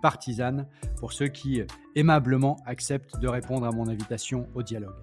[0.00, 0.66] partisane
[0.98, 1.62] pour ceux qui
[1.94, 4.96] aimablement acceptent de répondre à mon invitation au dialogue.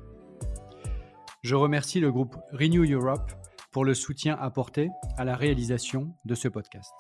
[1.44, 3.32] Je remercie le groupe Renew Europe
[3.72, 6.94] pour le soutien apporté à la réalisation de ce podcast.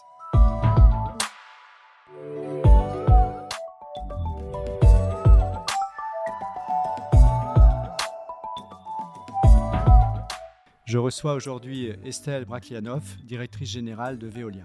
[10.86, 14.64] Je reçois aujourd'hui Estelle Braklianov, directrice générale de Veolia.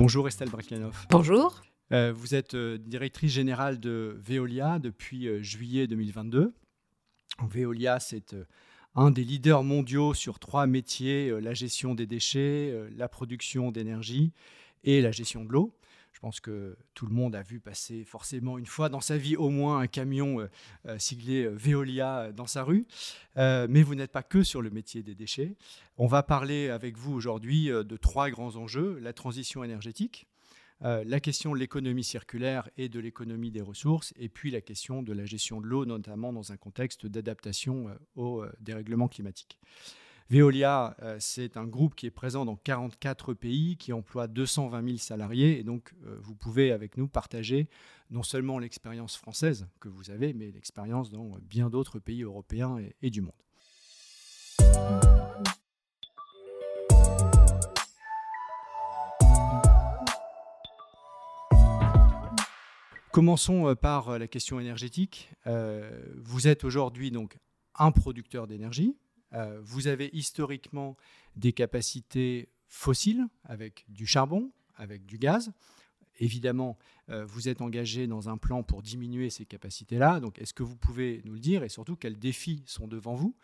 [0.00, 1.06] Bonjour Estelle Braklianov.
[1.10, 1.60] Bonjour.
[1.92, 6.54] Euh, vous êtes euh, directrice générale de Veolia depuis euh, juillet 2022.
[7.42, 8.34] Veolia, c'est
[8.94, 14.32] un des leaders mondiaux sur trois métiers, la gestion des déchets, la production d'énergie
[14.84, 15.76] et la gestion de l'eau.
[16.12, 19.36] Je pense que tout le monde a vu passer forcément une fois dans sa vie
[19.36, 20.50] au moins un camion euh,
[20.86, 22.86] euh, siglé euh, Veolia dans sa rue.
[23.36, 25.56] mais vous n'êtes pas que sur le métier des déchets.
[25.96, 28.98] On va parler avec vous aujourd'hui de trois grands enjeux.
[29.00, 30.26] La transition énergétique,
[30.80, 35.12] la question de l'économie circulaire et de l'économie des ressources, et puis la question de
[35.12, 39.58] la gestion de l'eau, notamment dans un contexte d'adaptation au dérèglement climatique.
[40.30, 44.98] Veolia, euh, c'est un groupe qui est présent dans 44 pays, qui emploie 220 000
[44.98, 45.58] salariés.
[45.58, 47.68] Et donc, euh, vous pouvez avec nous partager
[48.10, 53.10] non seulement l'expérience française que vous avez, mais l'expérience dans bien d'autres pays européens et,
[53.10, 53.32] du monde.
[63.10, 65.32] Commençons euh, par la question énergétique.
[65.44, 67.36] vous êtes aujourd'hui donc
[67.74, 68.96] un producteur d'énergie,
[69.34, 70.96] euh, vous avez historiquement
[71.36, 75.52] des capacités fossiles avec du charbon, avec du gaz.
[76.18, 76.76] Évidemment,
[77.08, 80.20] euh, vous êtes engagé dans un plan pour diminuer ces capacités-là.
[80.20, 83.34] Donc, est-ce que vous pouvez nous le dire et surtout quels défis sont devant vous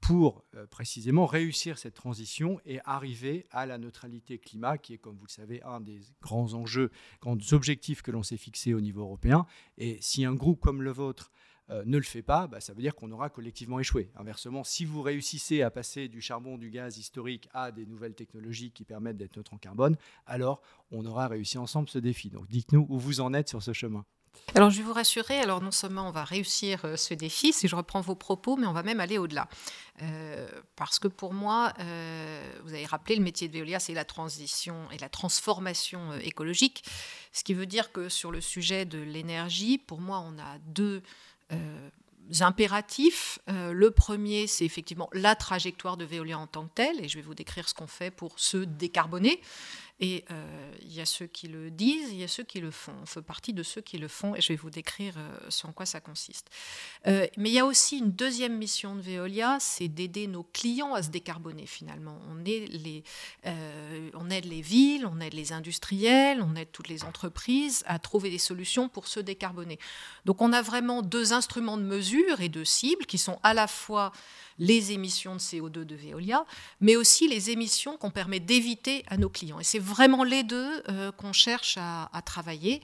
[0.00, 5.16] pour euh, précisément réussir cette transition et arriver à la neutralité climat, qui est, comme
[5.16, 6.90] vous le savez, un des grands enjeux,
[7.20, 9.46] grands objectifs que l'on s'est fixés au niveau européen.
[9.76, 11.30] Et si un groupe comme le vôtre
[11.70, 14.10] euh, ne le fait pas, bah, ça veut dire qu'on aura collectivement échoué.
[14.16, 18.72] Inversement, si vous réussissez à passer du charbon, du gaz historique à des nouvelles technologies
[18.72, 22.28] qui permettent d'être neutre en carbone, alors on aura réussi ensemble ce défi.
[22.28, 24.04] Donc dites-nous où vous en êtes sur ce chemin.
[24.54, 27.68] Alors je vais vous rassurer, alors non seulement on va réussir euh, ce défi, si
[27.68, 29.48] je reprends vos propos, mais on va même aller au-delà.
[30.02, 31.72] Euh, parce que pour moi,
[32.64, 36.84] vous avez rappelé, le métier de Veolia, c'est la transition et la transformation écologique.
[37.32, 41.02] Ce qui veut dire que sur le sujet de l'énergie, pour moi, on a deux
[42.40, 43.38] impératifs.
[43.48, 47.16] Euh, le premier, c'est effectivement la trajectoire de Veolia en tant que telle, et je
[47.16, 49.40] vais vous décrire ce qu'on fait pour se décarboner.
[50.00, 52.70] Et euh, il y a ceux qui le disent, il y a ceux qui le
[52.70, 52.94] font.
[53.02, 55.68] On fait partie de ceux qui le font et je vais vous décrire euh, sur
[55.68, 56.48] en quoi ça consiste.
[57.06, 60.94] Euh, mais il y a aussi une deuxième mission de Veolia, c'est d'aider nos clients
[60.94, 62.18] à se décarboner finalement.
[62.30, 62.72] On, aide
[64.44, 68.88] les, villes, on aide les industriels, on aide toutes les entreprises à trouver des solutions
[68.88, 69.78] pour se décarboner.
[70.24, 73.66] Donc on a vraiment deux instruments de mesure et de cible qui sont à la
[73.66, 74.12] fois
[74.60, 76.44] les émissions de CO2 de Veolia,
[76.80, 79.58] mais aussi les émissions qu'on permet d'éviter à nos clients.
[79.58, 82.82] Et c'est vraiment les deux euh, qu'on cherche à, travailler.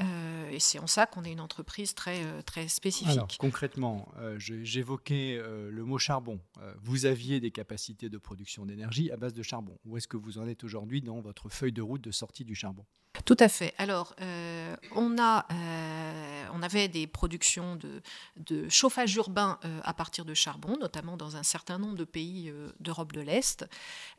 [0.00, 3.12] Euh, et c'est en ça qu'on est une entreprise très, euh, très spécifique.
[3.12, 5.40] Alors, concrètement, j'évoquais
[5.70, 6.40] le mot charbon.
[6.82, 9.78] vous aviez des capacités de production d'énergie à base de charbon.
[9.84, 12.56] Où est-ce que vous en êtes aujourd'hui dans votre feuille de route de sortie du
[12.56, 12.84] charbon?
[13.26, 13.74] Tout à fait.
[13.76, 20.24] Alors, euh, on, a, euh, on avait des productions de, chauffage urbain euh, à partir
[20.24, 23.66] de charbon, notamment dans un certain nombre de pays d'Europe de l'Est.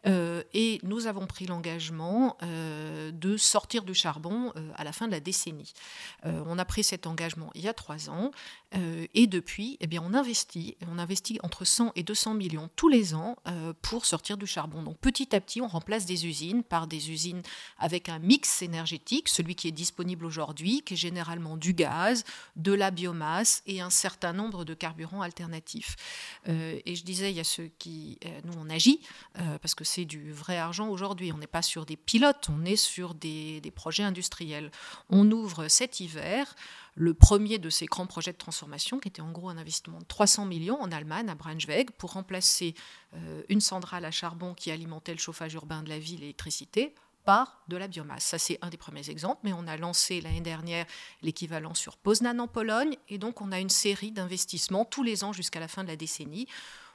[0.05, 5.73] et nous avons pris l'engagement de sortir du charbon à la fin de la décennie.
[6.23, 8.31] on a pris cet engagement il y a trois ans
[8.73, 13.13] et depuis, eh bien, on investit, on investit entre 100 et 200 millions tous les
[13.13, 13.37] ans
[13.81, 14.83] pour sortir du charbon.
[14.83, 17.41] Donc petit à petit, on remplace des usines par des usines
[17.77, 22.23] avec un mix énergétique, celui qui est disponible aujourd'hui, qui est généralement du gaz,
[22.55, 25.95] de la biomasse et un certain nombre de carburants alternatifs.
[26.47, 29.01] et je disais, il y a ceux qui, nous, on agit
[29.61, 31.31] parce que c'est du vrai argent aujourd'hui.
[31.31, 34.71] On n'est pas sur des pilotes, on est sur des, projets industriels.
[35.09, 36.55] On ouvre cet hiver
[36.95, 40.05] le premier de ces grands projets de transformation, qui était en gros un investissement de
[40.05, 42.75] 300 millions en Allemagne, à Braunschweig, pour remplacer
[43.15, 46.93] euh, une centrale à charbon qui alimentait le chauffage urbain de la ville, l'électricité,
[47.25, 48.25] par de la biomasse.
[48.25, 50.85] Ça, c'est un des premiers exemples, mais on a lancé l'année dernière
[51.21, 55.33] l'équivalent sur Poznan en Pologne, et donc on a une série d'investissements tous les ans
[55.33, 56.47] jusqu'à la fin de la décennie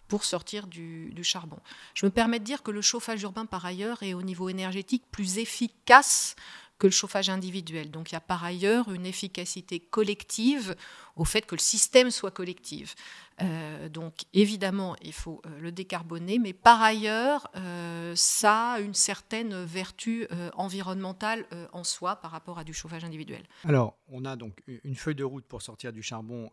[0.09, 1.59] pour sortir du, charbon.
[1.95, 5.05] Je me permets de dire que le chauffage urbain, par ailleurs, est au niveau énergétique
[5.11, 6.35] plus efficace
[6.79, 7.91] que le chauffage individuel.
[7.91, 10.77] Donc il y a par ailleurs une efficacité collective
[11.17, 12.95] au fait que le système soit collectif.
[13.41, 18.95] Euh, donc évidemment, il faut euh, le décarboner, mais par ailleurs, euh, ça a une
[18.95, 23.43] certaine vertu environnementale en soi par rapport à du chauffage individuel.
[23.65, 26.51] Alors, on a donc une feuille de route pour sortir du charbon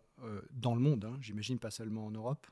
[0.51, 2.47] dans le monde, hein, j'imagine pas seulement en Europe.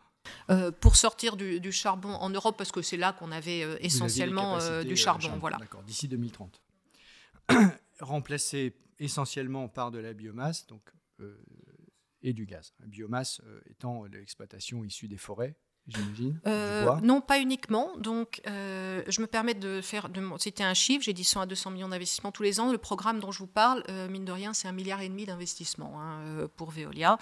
[0.50, 4.58] Euh, pour sortir du, charbon en Europe, parce que c'est là qu'on avait euh, essentiellement
[4.60, 5.30] euh, du charbon.
[5.40, 5.58] voilà.
[5.58, 6.62] D'accord, d'ici 2030.
[8.00, 10.81] Remplacé essentiellement par de la biomasse donc,
[12.22, 12.74] et du gaz.
[12.80, 15.56] La biomasse étant l'exploitation issue des forêts,
[15.88, 16.40] j'imagine
[17.01, 17.95] Non, pas uniquement.
[17.98, 20.10] Donc, je me permets de faire.
[20.10, 22.72] De, C'était un chiffre, j'ai dit 100 à 200 millions d'investissements tous les ans.
[22.72, 26.01] Le programme dont je vous parle, mine de rien, c'est un milliard et demi d'investissements
[26.01, 27.18] hein, pour Veolia.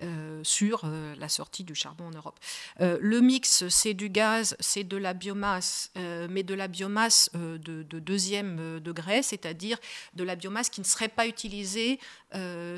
[0.00, 2.38] Euh, sur euh, la sortie du charbon en Europe.
[2.80, 7.82] Euh, le mix, c'est du gaz, c'est de la biomasse, mais de la biomasse de,
[7.82, 9.76] deuxième degré, c'est-à-dire
[10.14, 11.98] de la biomasse qui ne serait pas utilisée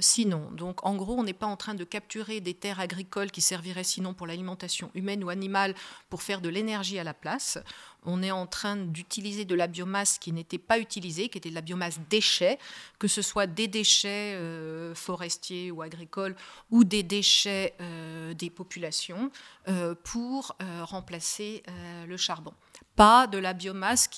[0.00, 0.50] sinon.
[0.52, 3.84] Donc en gros, on n'est pas en train de capturer des terres agricoles qui serviraient
[3.84, 5.74] sinon pour l'alimentation humaine ou animale
[6.08, 7.58] pour faire de l'énergie à la place
[8.04, 11.54] on est en train d'utiliser de la biomasse qui n'était pas utilisée, qui était de
[11.54, 12.58] la biomasse déchets,
[12.98, 16.36] que ce soit des déchets euh, forestiers ou agricoles
[16.70, 19.30] ou des déchets euh, des populations,
[19.68, 21.62] euh, pour remplacer
[22.06, 22.52] le charbon.
[22.96, 24.08] Pas de la biomasse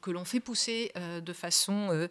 [0.00, 2.08] que l'on fait pousser de façon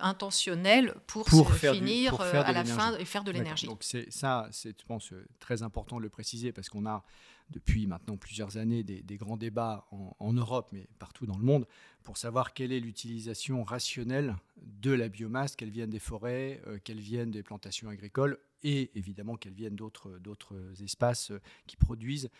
[0.00, 3.66] intentionnelle pour, finir à la fin et faire de l'énergie.
[3.66, 7.04] Donc c'est ça, c'est je pense très important de le préciser parce qu'on a
[7.50, 11.66] depuis maintenant plusieurs années des, grands débats en, Europe, mais partout dans le monde,
[12.02, 17.00] pour savoir quelle est l'utilisation rationnelle de la biomasse, qu'elle vienne des forêts, euh, qu'elle
[17.00, 22.30] vienne des plantations agricoles, et évidemment qu'elle vienne d'autres espaces euh, qui produisent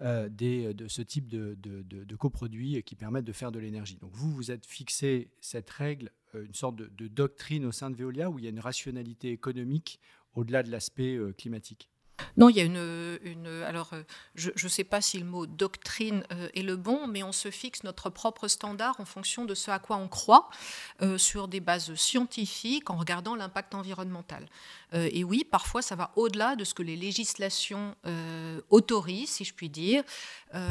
[0.00, 3.96] euh, des, de ce type de, de, coproduits qui permettent de faire de l'énergie.
[3.96, 8.30] Donc vous, vous êtes fixé cette règle, une sorte de, doctrine au sein de Veolia,
[8.30, 10.00] où il y a une rationalité économique
[10.34, 11.88] au-delà de l'aspect climatique?
[12.36, 13.62] Non, il y a une.
[13.66, 14.02] alors, euh,
[14.34, 17.50] je ne sais pas si le mot doctrine euh, est le bon, mais on se
[17.50, 20.48] fixe notre propre standard en fonction de ce à quoi on croit,
[21.02, 24.46] euh, sur des bases scientifiques, en regardant l'impact environnemental.
[24.92, 27.96] et oui, parfois, ça va au-delà de ce que les législations
[28.70, 30.02] autorisent, si je puis dire,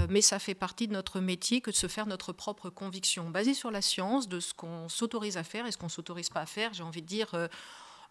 [0.09, 3.54] mais ça fait partie de notre métier que de se faire notre propre conviction, basée
[3.54, 6.42] sur la science, de ce qu'on s'autorise à faire et ce qu'on ne s'autorise pas
[6.42, 6.73] à faire.
[6.73, 7.35] J'ai envie de dire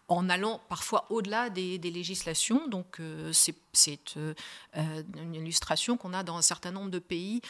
[0.07, 2.67] en allant parfois au-delà des, législations.
[2.67, 3.31] Donc euh,
[3.77, 4.33] c'est euh,
[4.77, 7.41] euh, une illustration qu'on a dans un certain nombre de pays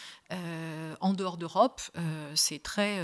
[0.99, 1.81] en dehors d'Europe.
[2.33, 2.99] c'est très,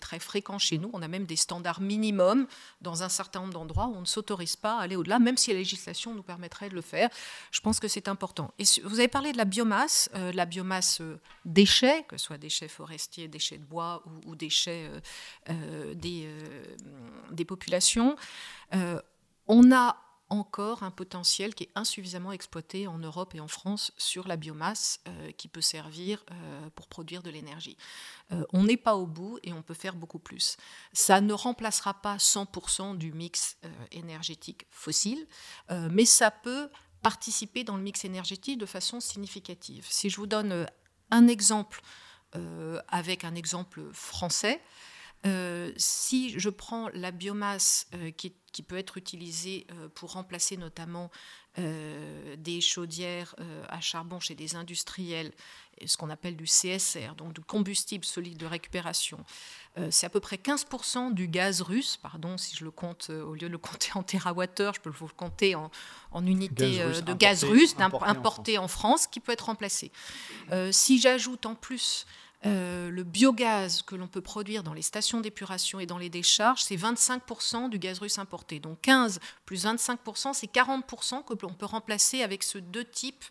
[0.00, 0.90] très fréquent chez nous.
[0.92, 2.46] On a même des standards minimums
[2.82, 5.50] dans un certain nombre d'endroits où on ne s'autorise pas à aller au-delà, même si
[5.52, 7.08] la législation nous permettrait de le faire.
[7.50, 8.52] Je pense que c'est important.
[8.58, 11.00] Et vous avez parlé de la biomasse, la biomasse
[11.44, 14.90] déchets, que ce soit déchets forestiers, déchets de bois ou, ou déchets
[15.94, 16.28] des,
[17.30, 18.16] des populations.
[18.74, 19.00] Euh,
[19.46, 19.96] on a
[20.30, 25.00] encore un potentiel qui est insuffisamment exploité en Europe et en France sur la biomasse
[25.08, 27.76] euh, qui peut servir euh, pour produire de l'énergie.
[28.52, 30.56] on n'est pas au bout et on peut faire beaucoup plus.
[30.92, 33.56] Ça ne remplacera pas 100% du mix
[33.90, 35.26] énergétique fossile,
[35.70, 36.68] mais ça peut
[37.02, 39.86] participer dans le mix énergétique de façon significative.
[39.88, 40.66] Si je vous donne
[41.10, 41.80] un exemple
[42.88, 44.60] avec un exemple français,
[45.26, 48.34] euh, si je prends la biomasse euh, qui,
[48.66, 51.10] peut être utilisée euh, pour remplacer notamment
[52.36, 53.34] des chaudières
[53.68, 55.32] à charbon chez des industriels,
[55.84, 59.24] ce qu'on appelle du CSR, donc du combustible solide de récupération,
[59.90, 63.48] c'est à peu près 15% du gaz russe, pardon, si je le compte, au lieu
[63.48, 65.72] de le compter en térawattheure, je peux le compter en,
[66.12, 69.08] en unités de gaz russe importé, en, France.
[69.08, 69.90] qui peut être remplacé.
[70.70, 72.06] si j'ajoute en plus
[72.44, 76.76] le biogaz que l'on peut produire dans les stations d'épuration et dans les décharges, c'est
[76.76, 78.60] 25% du gaz russe importé.
[78.60, 83.24] Donc 15 plus 25%, c'est 40% que l'on peut remplacer avec ce deux types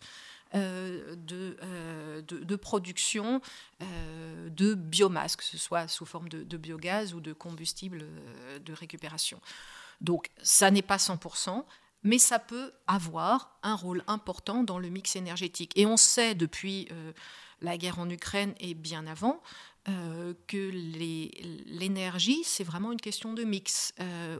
[0.54, 3.42] euh, euh, de, production
[3.82, 8.06] euh, de biomasse, que ce soit sous forme de, biogaz ou de combustible
[8.64, 9.40] de récupération.
[10.00, 11.64] Donc ça n'est pas 100%,
[12.02, 15.72] mais ça peut avoir un rôle important dans le mix énergétique.
[15.76, 16.88] Et on sait depuis
[17.60, 19.40] la guerre en Ukraine et bien avant
[20.46, 20.70] que
[21.66, 23.94] l'énergie, c'est vraiment une question de mix.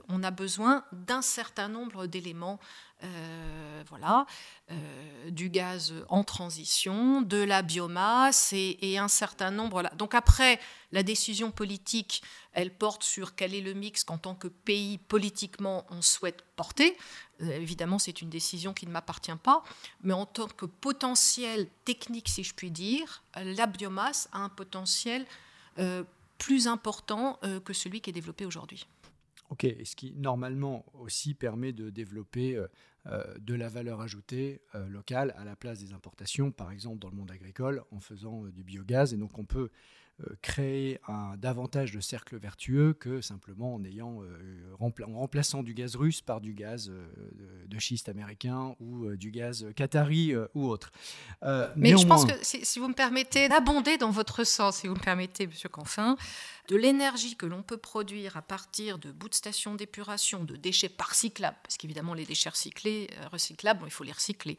[0.07, 2.59] on a besoin d'un certain nombre d'éléments
[3.01, 4.25] euh, voilà,
[4.71, 9.81] euh, du gaz en transition, de la biomasse et, un certain nombre.
[9.81, 9.91] Là.
[9.95, 10.59] Donc après,
[10.91, 15.85] la décision politique, elle porte sur quel est le mix qu'en tant que pays politiquement
[15.89, 16.97] on souhaite porter.
[17.41, 19.63] Euh, évidemment, c'est une décision qui ne m'appartient pas,
[20.03, 25.25] mais en tant que potentiel technique, si je puis dire, la biomasse a un potentiel
[26.37, 28.85] plus important que celui qui est développé aujourd'hui.
[29.49, 32.63] Ok, ce qui normalement aussi permet de développer
[33.07, 37.09] euh, de la valeur ajoutée euh, locale à la place des importations, par exemple dans
[37.09, 39.13] le monde agricole, en faisant euh, du biogaz.
[39.13, 39.69] Et donc on peut
[40.41, 44.21] créer un, davantage de cercles vertueux que simplement en, ayant,
[44.79, 46.91] en remplaçant du gaz russe par du gaz
[47.67, 50.91] de, schiste américain ou du gaz qatari ou autre.
[51.75, 54.99] Mais je pense que si, vous me permettez d'abonder dans votre sens, si vous me
[54.99, 56.17] permettez, Monsieur Canfin,
[56.69, 60.89] de l'énergie que l'on peut produire à partir de bouts de stations d'épuration, de déchets
[60.89, 64.57] par cyclables, parce qu'évidemment les déchets recyclés, euh, recyclables, il faut les recycler,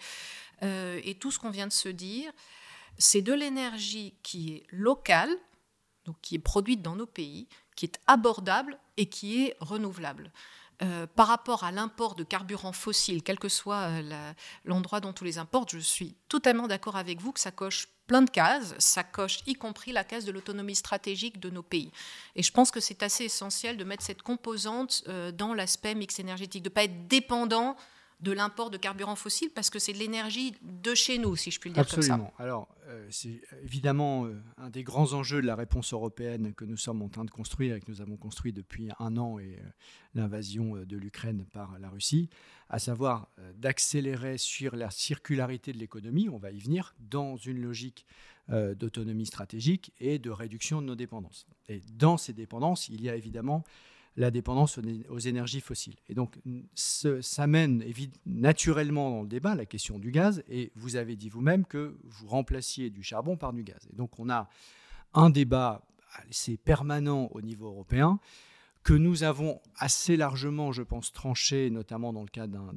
[0.63, 2.33] euh, et tout ce qu'on vient de se dire,
[2.99, 5.31] c'est de l'énergie qui est locale,
[6.23, 10.33] qui est produite dans nos pays, qui est abordable et qui est renouvelable.
[10.83, 13.89] Euh, par rapport à l'import de carburants fossiles, quel que soit
[14.65, 18.23] l'endroit dont on les importe, je suis totalement d'accord avec vous que ça coche plein
[18.23, 21.93] de cases, ça coche y compris la case de l'autonomie stratégique de nos pays.
[22.35, 26.19] Et je pense que c'est assez essentiel de mettre cette composante euh, dans l'aspect mix
[26.19, 27.77] énergétique, de ne pas être dépendant
[28.21, 31.59] de l'import de carburants fossiles parce que c'est de l'énergie de chez nous, si je
[31.59, 32.17] puis le dire Absolument.
[32.19, 32.43] comme ça.
[32.43, 36.77] Alors, euh, c'est évidemment euh, un des grands enjeux de la réponse européenne que nous
[36.77, 39.59] sommes en train de construire et que nous avons construit depuis un an et
[40.15, 42.29] l'invasion de l'Ukraine par la Russie,
[42.69, 48.07] à savoir d'accélérer sur la circularité de l'économie, on va y venir, dans une logique
[48.49, 51.47] d'autonomie stratégique et de réduction de nos dépendances.
[51.69, 53.63] Et dans ces dépendances, il y a évidemment
[54.17, 55.97] la dépendance aux énergies fossiles.
[56.09, 56.39] Et donc,
[56.75, 57.85] ça mène
[58.27, 62.29] naturellement dans le débat la question du gaz, et vous avez dit vous-même que vous
[62.29, 63.89] remplaciez du charbon par du gaz.
[63.93, 64.49] Et donc, on a
[65.15, 65.83] un débat
[66.29, 68.21] assez permanent au niveau européen
[68.83, 72.73] que nous avons assez largement, je pense, tranché, notamment dans le cadre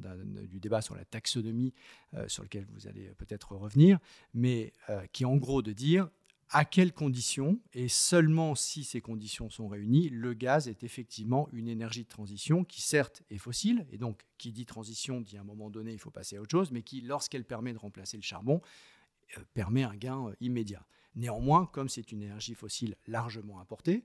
[0.50, 1.72] du débat sur la taxonomie,
[2.14, 3.98] euh, sur lequel vous allez peut-être revenir,
[4.34, 6.08] mais euh, qui est en gros de dire
[6.50, 11.68] à quelles conditions, et seulement si ces conditions sont réunies, le gaz est effectivement une
[11.68, 15.44] énergie de transition qui certes est fossile, et donc qui dit transition dit à un
[15.44, 18.22] moment donné il faut passer à autre chose, mais qui lorsqu'elle permet de remplacer le
[18.22, 18.60] charbon,
[19.38, 20.86] euh, permet un gain euh, immédiat.
[21.14, 24.04] Néanmoins, comme c'est une énergie fossile largement importée,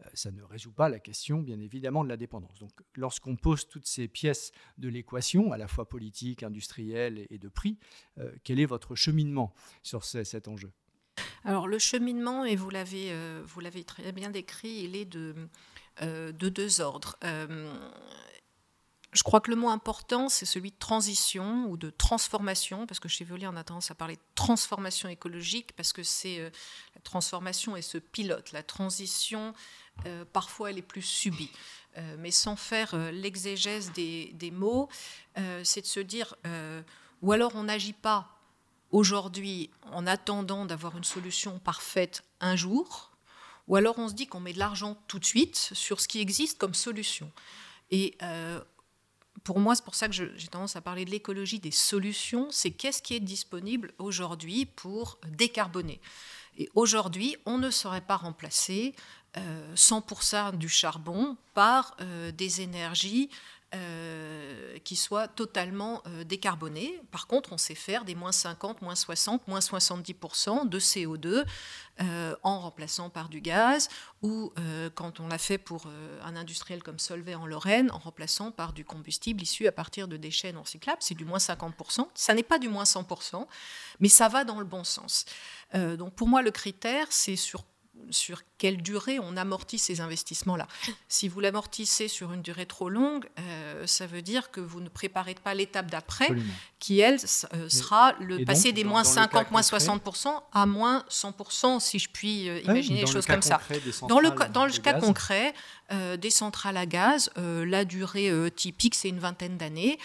[0.00, 2.58] euh, ça ne résout pas la question, bien évidemment, de la dépendance.
[2.58, 7.48] Donc, lorsqu'on pose toutes ces pièces de l'équation, à la fois politique, industrielle et de
[7.48, 7.78] prix,
[8.42, 10.72] quel est votre cheminement sur cet enjeu?
[11.46, 15.32] Alors le cheminement, et vous l'avez, euh, vous l'avez très bien décrit, il est de,
[16.02, 17.16] euh, de deux ordres.
[17.22, 17.72] Euh,
[19.12, 23.08] je crois que le mot important, c'est celui de transition ou de transformation, parce que
[23.08, 26.40] chez Veolia, on a tendance à parler de transformation écologique, parce que c'est
[26.94, 28.50] la transformation et ce pilote.
[28.50, 29.54] La transition,
[30.34, 31.50] parfois, elle est plus subie.
[32.18, 34.90] mais sans faire l'exégèse des, des mots,
[35.62, 36.34] c'est de se dire,
[37.22, 38.35] ou alors on n'agit pas
[38.90, 43.12] aujourd'hui en attendant d'avoir une solution parfaite un jour,
[43.68, 46.20] ou alors on se dit qu'on met de l'argent tout de suite sur ce qui
[46.20, 47.30] existe comme solution.
[47.90, 48.60] Et euh,
[49.44, 52.70] pour moi, c'est pour ça que j'ai tendance à parler de l'écologie des solutions, c'est
[52.70, 56.00] qu'est-ce qui est disponible aujourd'hui pour décarboner.
[56.58, 58.94] Et aujourd'hui, on ne saurait pas remplacer
[59.74, 63.28] 100% euh, du charbon par euh, des énergies
[63.74, 67.02] euh, qui soit totalement euh, décarboné.
[67.10, 71.44] Par contre, on sait faire des moins 50, moins 60, moins 70% de CO2
[72.00, 73.88] euh, en remplaçant par du gaz,
[74.22, 74.52] ou
[74.94, 75.86] quand on l'a fait pour
[76.22, 80.16] un industriel comme Solvay en Lorraine, en remplaçant par du combustible issu à partir de
[80.16, 80.98] déchets non recyclables.
[81.00, 82.06] C'est du moins 50%.
[82.14, 83.46] Ça n'est pas du moins 100%,
[84.00, 85.26] mais ça va dans le bon sens.
[85.74, 87.64] donc pour moi, le critère, c'est sur
[88.10, 90.68] sur quelle durée on amortit ces investissements-là.
[91.08, 94.88] Si vous l'amortissez sur une durée trop longue, euh, ça veut dire que vous ne
[94.88, 96.28] préparez pas l'étape d'après,
[96.78, 97.18] qui, elle,
[97.54, 102.48] euh, sera le passer des moins 50, moins 60% à moins 100%, si je puis
[102.48, 103.60] euh, imaginer des choses comme ça.
[104.08, 105.54] Dans le, dans le cas concret,
[106.18, 110.00] des centrales à gaz, la durée typique, c'est une vingtaine d'années.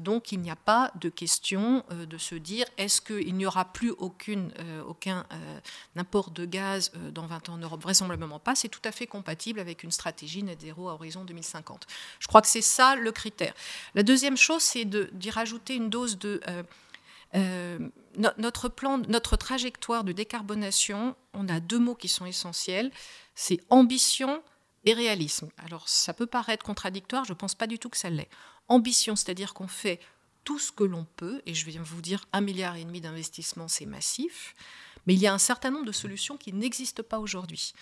[0.00, 3.90] donc, il n'y a pas de question de se dire est-ce qu'il n'y aura plus
[3.90, 4.52] aucune,
[4.88, 5.24] aucun
[5.94, 7.82] import de gaz dans 20 ans en Europe?
[7.82, 8.56] Vraisemblablement pas.
[8.56, 11.86] C'est tout à fait compatible avec une stratégie net zéro à horizon 2050.
[12.18, 13.54] Je crois que c'est ça le critère.
[13.94, 16.40] La deuxième chose, c'est d'y rajouter une dose de...
[16.48, 16.62] Euh,
[17.34, 17.78] euh,
[18.36, 22.90] notre plan, notre trajectoire de décarbonation, on a deux mots qui sont essentiels,
[23.34, 24.42] c'est ambition
[24.84, 25.48] et réalisme.
[25.56, 28.28] Alors ça peut paraître contradictoire, je ne pense pas du tout que ça l'est.
[28.68, 29.98] Ambition, c'est-à-dire qu'on fait
[30.44, 33.68] tout ce que l'on peut, et je viens vous dire un milliard et demi d'investissements,
[33.68, 34.54] c'est massif.
[35.06, 37.72] Mais il y a un certain nombre de solutions qui n'existent pas aujourd'hui.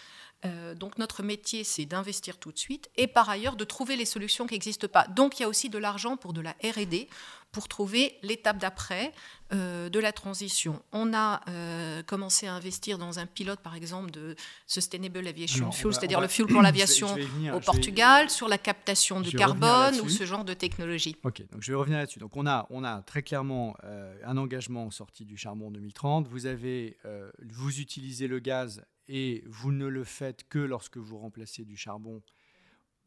[0.47, 4.07] Euh, donc notre métier, c'est d'investir tout de suite et par ailleurs de trouver les
[4.07, 5.07] solutions qui n'existent pas.
[5.09, 7.09] Donc il y a aussi de l'argent pour de la RD,
[7.53, 9.13] pour trouver l'étape d'après
[9.53, 10.81] euh, de la transition.
[10.93, 15.93] On a euh, commencé à investir dans un pilote, par exemple, de Sustainable Aviation Fuel,
[15.93, 17.17] c'est-à-dire le fuel pour l'aviation
[17.53, 21.17] au Portugal, sur la captation du carbone ou ce genre de technologie.
[21.25, 22.21] Ok, donc je vais revenir là-dessus.
[22.21, 23.77] Donc on a, on a très clairement
[24.25, 26.29] un engagement sorti du charbon en 2030.
[26.29, 26.99] Vous avez,
[27.43, 32.23] vous utilisez le gaz et vous ne le faites que lorsque vous remplacez du charbon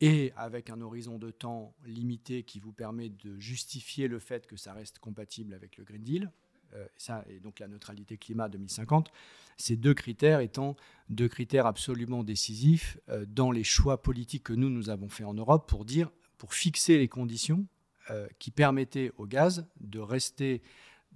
[0.04, 4.58] et avec un horizon de temps limité qui vous permet de justifier le fait que
[4.58, 6.30] ça reste compatible avec le Green Deal,
[6.76, 9.14] euh, ça, et donc la neutralité climat 2050,
[9.56, 10.76] ces deux critères étant
[11.08, 15.36] deux critères absolument décisifs euh, dans les choix politiques que nous, nous avons fait en
[15.36, 17.66] Europe pour dire, pour fixer les conditions
[18.10, 20.62] euh, qui permettaient au gaz de rester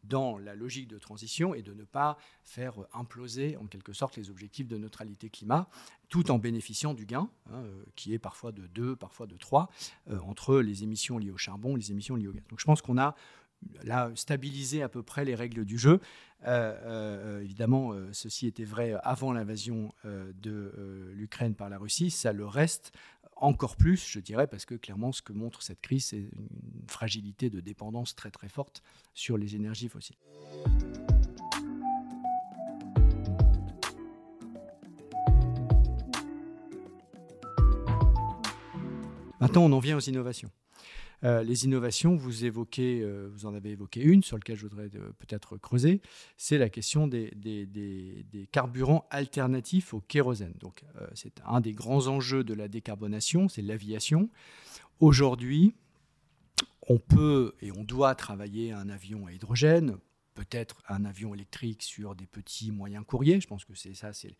[0.08, 4.30] dans la logique de transition et de ne pas faire imploser en quelque sorte les
[4.30, 5.70] objectifs de neutralité climat,
[6.10, 9.70] tout en bénéficiant du gain, hein, euh, qui est parfois de 2, parfois de 3,
[10.10, 12.44] euh, entre les émissions liées au charbon et les émissions liées au gaz.
[12.50, 13.16] Donc je pense qu'on a
[13.84, 16.00] là stabilisé à peu près les règles du jeu.
[16.46, 22.92] Euh, évidemment, ceci était vrai avant l'invasion de l'Ukraine par la Russie, ça le reste
[23.42, 27.50] encore plus, je dirais, parce que clairement, ce que montre cette crise, c'est une fragilité
[27.50, 28.82] de dépendance très très forte
[29.14, 30.18] sur les énergies fossiles.
[39.40, 40.50] Maintenant, on en vient aux innovations.
[41.24, 44.90] Euh, les innovations, vous évoquez, euh, vous en avez évoqué une sur laquelle je voudrais
[44.96, 46.01] euh, peut-être creuser,
[46.38, 47.32] c'est la question des,
[48.51, 50.53] carburants alternatifs au kérosène.
[50.60, 54.30] Donc, c'est un des grands enjeux de la décarbonation, c'est l'aviation.
[55.00, 55.75] Aujourd'hui,
[56.88, 59.98] on peut et on doit travailler un avion à hydrogène,
[60.36, 63.42] peut-être un avion électrique sur des petits moyens courriers.
[63.42, 64.36] Je pense que c'est ça, c'est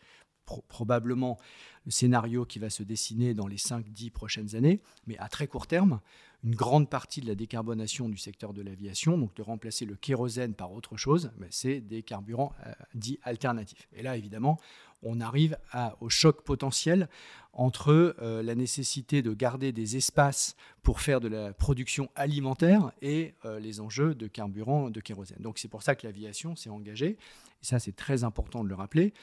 [0.68, 1.38] probablement
[1.86, 5.68] le scénario qui va se dessiner dans les 5-10 prochaines années, mais à très court
[5.68, 6.02] terme,
[6.44, 10.54] une grande partie de la décarbonation du secteur de l'aviation, donc de remplacer le kérosène
[10.54, 13.88] par autre chose, c'est des carburants euh, dits alternatifs.
[13.94, 14.60] Et là, évidemment,
[15.04, 15.58] on arrive
[16.00, 17.08] au choc potentiel
[17.54, 23.34] entre euh, la nécessité de garder des espaces pour faire de la production alimentaire et
[23.46, 25.40] euh, les enjeux de carburant de kérosène.
[25.40, 28.76] Donc c'est pour ça que l'aviation s'est engagée, et ça c'est très important de le
[28.76, 29.14] rappeler,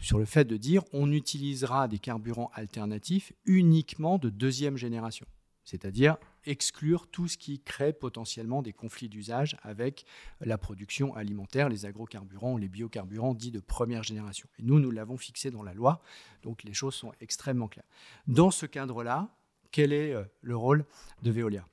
[0.00, 5.26] sur le fait de dire on utilisera des carburants alternatifs uniquement de deuxième génération,
[5.64, 10.04] c'est-à-dire exclure tout ce qui crée potentiellement des conflits d'usage avec
[10.40, 14.48] la production alimentaire, les agrocarburants, les biocarburants dits de première génération.
[14.58, 16.00] Et nous, nous l'avons fixé dans la loi,
[16.42, 17.88] donc les choses sont extrêmement claires.
[18.26, 19.28] Dans ce cadre-là,
[19.70, 20.84] quel est euh, le rôle
[21.22, 21.66] de Veolia?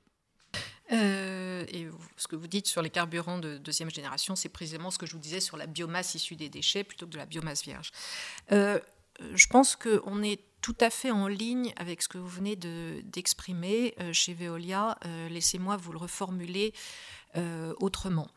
[0.92, 4.98] Euh, et ce que vous dites sur les carburants de deuxième génération, c'est précisément ce
[4.98, 7.62] que je vous disais sur la biomasse issue des déchets plutôt que de la biomasse
[7.62, 7.90] vierge.
[8.52, 8.78] Euh,
[9.34, 13.94] je pense qu'on est tout à fait en ligne avec ce que vous venez d'exprimer
[14.00, 14.98] euh, chez Veolia.
[15.30, 16.72] Laissez-moi vous le reformuler
[17.80, 18.28] autrement.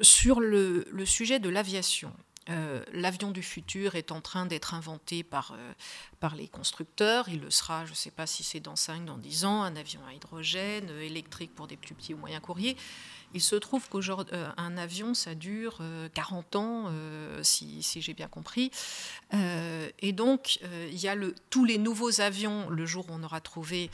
[0.00, 2.12] sur le, sujet de l'aviation,
[2.50, 5.72] euh, l'avion du futur est en train d'être inventé par, euh,
[6.20, 7.28] par les constructeurs.
[7.28, 9.76] Il le sera, je ne sais pas si c'est dans 5, dans 10 ans, un
[9.76, 12.76] avion à hydrogène, euh, électrique pour des plus petits ou moyens courriers.
[13.32, 15.80] Il se trouve qu'un avion, ça dure
[16.14, 16.92] 40 ans,
[17.42, 18.70] si, j'ai bien compris.
[19.32, 21.16] et donc, il y a
[21.50, 23.90] tous les nouveaux avions, le jour où on aura trouvé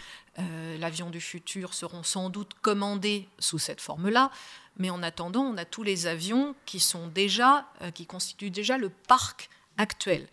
[0.78, 4.30] l'avion du futur, seront sans doute commandés sous cette forme-là.
[4.76, 8.78] Mais en attendant, on a tous les avions qui sont déjà, euh, qui constituent déjà
[8.78, 10.28] le parc actuel.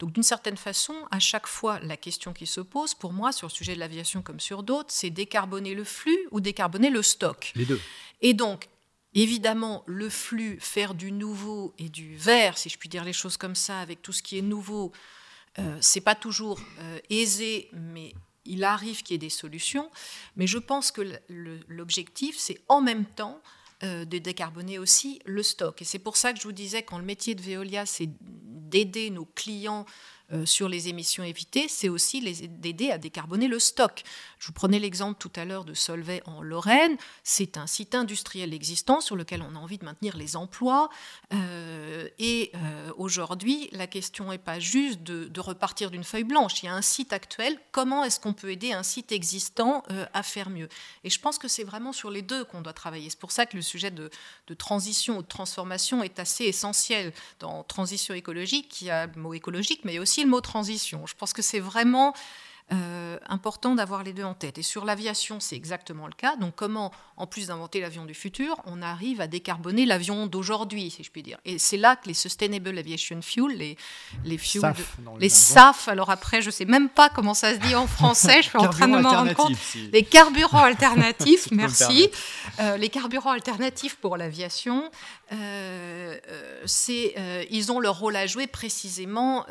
[0.00, 3.46] Donc d'une certaine façon, à chaque fois, la question qui se pose, pour moi, sur
[3.46, 7.52] le sujet de l'aviation comme sur d'autres, c'est décarboner le flux ou décarboner le stock?
[7.54, 7.80] Les deux.
[8.20, 8.68] Et donc,
[9.16, 13.36] Évidemment, le flux, faire du nouveau et du vert, si je puis dire les choses
[13.36, 14.90] comme ça, avec tout ce qui est nouveau,
[15.60, 18.12] euh, c'est pas toujours euh, aisé, mais
[18.44, 19.88] il arrive qu'il y ait des solutions.
[20.34, 21.02] Mais je pense que
[21.68, 23.40] l'objectif, c'est en même temps
[23.84, 25.82] euh, de décarboner aussi le stock.
[25.82, 29.10] Et c'est pour ça que je vous disais, quand le métier de Veolia, c'est d'aider
[29.10, 29.84] nos clients
[30.44, 34.02] sur les émissions évitées, c'est aussi d'aider à décarboner le stock.
[34.38, 36.96] Je vous prenais l'exemple tout à l'heure de Solvay en Lorraine.
[37.22, 40.90] C'est un site industriel existant sur lequel on a envie de maintenir les emplois.
[41.32, 46.62] Euh, et euh, aujourd'hui, la question n'est pas juste de, repartir d'une feuille blanche.
[46.62, 47.58] Il y a un site actuel.
[47.72, 50.68] Comment est-ce qu'on peut aider un site existant à faire mieux?
[51.04, 53.10] Et je pense que c'est vraiment sur les deux qu'on doit travailler.
[53.10, 54.10] C'est pour ça que le sujet de,
[54.46, 57.12] de transition ou de transformation est assez essentiel.
[57.40, 61.06] Dans transition écologique, il y a le mot écologique, mais aussi mot transition.
[61.06, 62.14] Je pense que c'est vraiment
[62.72, 64.56] euh, important d'avoir les deux en tête.
[64.56, 66.36] Et sur l'aviation, c'est exactement le cas.
[66.36, 71.04] Donc comment, en plus d'inventer l'avion du futur, on arrive à décarboner l'avion d'aujourd'hui, si
[71.04, 71.38] je puis dire.
[71.44, 73.76] Et c'est là que les Sustainable Aviation Fuel, les,
[74.24, 77.74] les SAF, les, SAF, alors après, je ne sais même pas comment ça se dit
[77.74, 79.52] en français, je suis en train de me rendre compte.
[79.92, 82.10] Les carburants alternatifs, merci.
[82.60, 84.90] Euh, les carburants alternatifs pour l'aviation,
[85.32, 86.18] euh,
[86.64, 89.44] c'est, ils ont leur rôle à jouer précisément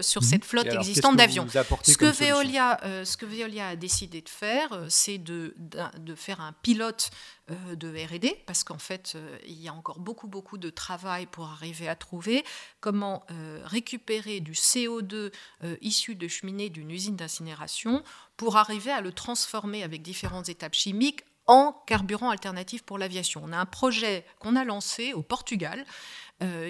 [0.00, 0.28] sur mhm.
[0.28, 1.46] cette flotte existante d'avions.
[1.82, 5.54] Ce que Veolia euh, ce que Veolia a décidé de faire, euh, c'est de,
[6.16, 7.10] faire un pilote
[7.50, 11.46] euh, de RD, parce qu'en fait, il y a encore beaucoup, beaucoup de travail pour
[11.46, 12.44] arriver à trouver
[12.80, 13.26] comment
[13.64, 15.32] récupérer du CO2
[15.80, 18.02] issu de cheminées d'une usine d'incinération
[18.36, 23.42] pour arriver à le transformer avec différentes étapes chimiques en carburant alternatif pour l'aviation.
[23.44, 25.84] On a un projet qu'on a lancé au Portugal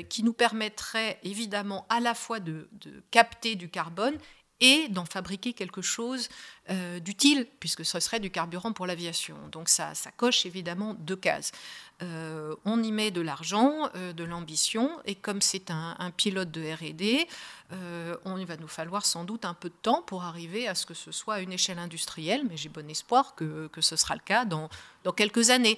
[0.09, 2.69] qui nous permettrait évidemment à la fois de
[3.11, 4.19] capter du carbone
[4.65, 6.29] et d'en fabriquer quelque chose
[6.71, 9.37] euh, d'utile, puisque ce serait du carburant pour l'aviation.
[9.53, 11.53] Donc ça, ça coche évidemment deux cases.
[12.03, 16.63] Euh, on y met de l'argent, euh, de l'ambition, et comme c'est un, pilote de
[16.63, 17.29] RD,
[18.25, 20.87] on, il va nous falloir sans doute un peu de temps pour arriver à ce
[20.87, 24.15] que ce soit à une échelle industrielle, mais j'ai bon espoir que, que, ce sera
[24.15, 24.69] le cas dans,
[25.03, 25.77] dans quelques années,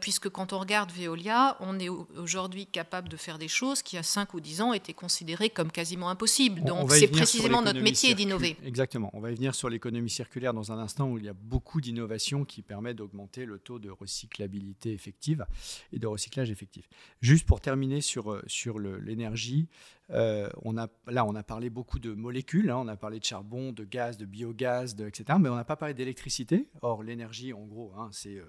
[0.00, 4.04] puisque quand on regarde Veolia, on est aujourd'hui capable de faire des choses qui, à
[4.04, 6.62] 5 ou 10 ans, étaient considérées comme quasiment impossibles.
[6.62, 8.56] Donc c'est précisément notre métier d'innover.
[8.64, 11.32] Exactement, on va y venir sur l'économie circulaire dans un instant où il y a
[11.32, 15.44] beaucoup d'innovations qui permettent d'augmenter le taux de recyclabilité effective
[15.92, 16.88] et de recyclage effectif.
[17.20, 19.68] Juste pour terminer sur, euh, sur l'énergie,
[20.10, 22.76] euh, on a, là on a parlé beaucoup de molécules, hein.
[22.76, 25.38] on a parlé de charbon, de gaz, de biogaz, etc.
[25.40, 26.68] Mais on n'a pas parlé d'électricité.
[26.82, 28.40] Or l'énergie, en gros, hein, c'est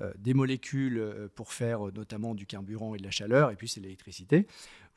[0.00, 3.80] euh, des molécules pour faire notamment du carburant et de la chaleur, et puis c'est
[3.80, 4.46] l'électricité.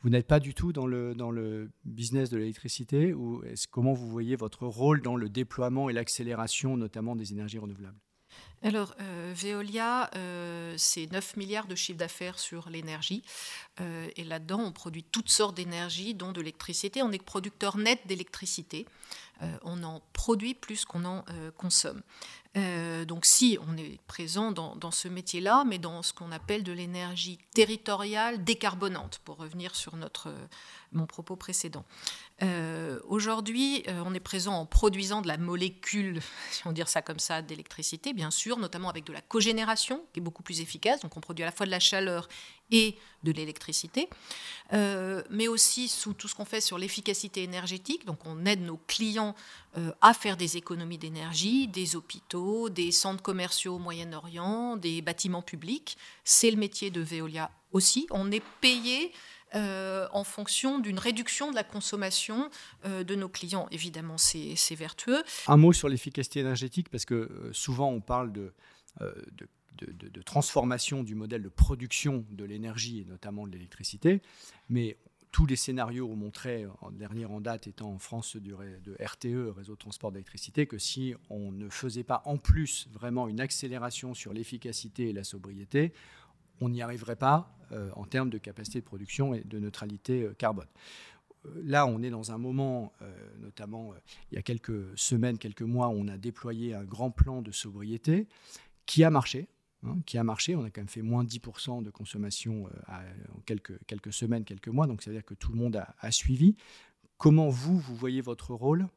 [0.01, 4.07] Vous n'êtes pas du tout dans le, dans le business de l'électricité ou comment vous
[4.07, 7.97] voyez votre rôle dans le déploiement et l'accélération notamment des énergies renouvelables?
[8.63, 13.23] Alors, euh, Veolia, euh, c'est 9 milliards de chiffre d'affaires sur l'énergie.
[13.79, 17.03] Euh, et là-dedans, on produit toutes sortes d'énergie, dont de l'électricité.
[17.03, 18.85] On est producteur net d'électricité.
[19.63, 21.25] on en produit plus qu'on en
[21.57, 22.01] consomme.
[23.05, 27.37] Donc, si on est présent dans, ce métier-là, mais dans ce qu'on appelle de l'énergie
[27.53, 30.31] territoriale décarbonante, pour revenir sur notre,
[30.95, 31.85] mon propos précédent.
[32.43, 36.19] Euh, aujourd'hui, euh, on est présent en produisant de la molécule,
[36.51, 40.19] si on dire ça comme ça, d'électricité, bien sûr, notamment avec de la cogénération, qui
[40.19, 41.01] est beaucoup plus efficace.
[41.01, 42.27] Donc on produit à la fois de la chaleur
[42.71, 44.09] et de l'électricité,
[44.73, 48.05] euh, mais aussi sous tout ce qu'on fait sur l'efficacité énergétique.
[48.05, 49.35] Donc on aide nos clients
[50.01, 55.97] à faire des économies d'énergie, des hôpitaux, des centres commerciaux au Moyen-Orient, des bâtiments publics.
[56.23, 58.07] C'est le métier de Veolia aussi.
[58.11, 59.11] On est payé
[59.55, 62.49] euh, en fonction d'une réduction de la consommation
[62.83, 63.67] euh, de nos clients.
[63.71, 65.23] Évidemment, c'est vertueux.
[65.47, 68.53] Un mot sur l'efficacité énergétique, parce que euh, souvent on parle de,
[68.99, 74.21] de, transformation du modèle de production de l'énergie, et notamment de l'électricité,
[74.67, 74.97] mais
[75.35, 78.53] tous les scénarios ont montré, en dernier en date étant en France de
[79.03, 83.41] RTE, Réseau de transport d'électricité, que si on ne faisait pas en plus vraiment une
[83.41, 85.91] accélération sur l'efficacité et la sobriété,
[86.61, 90.33] on n'y arriverait pas euh, en termes de capacité de production et de neutralité euh,
[90.33, 90.69] carbone.
[91.45, 92.93] Euh, là, on est dans un moment,
[93.41, 93.93] notamment
[94.31, 97.51] il y a quelques semaines, quelques mois, où on a déployé un grand plan de
[97.51, 98.29] sobriété
[98.85, 99.49] qui a marché.
[99.87, 100.55] Hein, qui a marché.
[100.55, 104.87] On a quand même fait moins 10% de consommation en quelques, quelques semaines, quelques mois.
[104.87, 106.55] Donc, ça veut dire que tout le monde a, suivi.
[107.17, 108.87] Comment vous, vous voyez votre rôle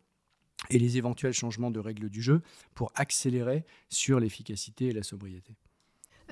[0.70, 2.42] et les éventuels changements de règles du jeu
[2.74, 5.55] pour accélérer sur l'efficacité et la sobriété?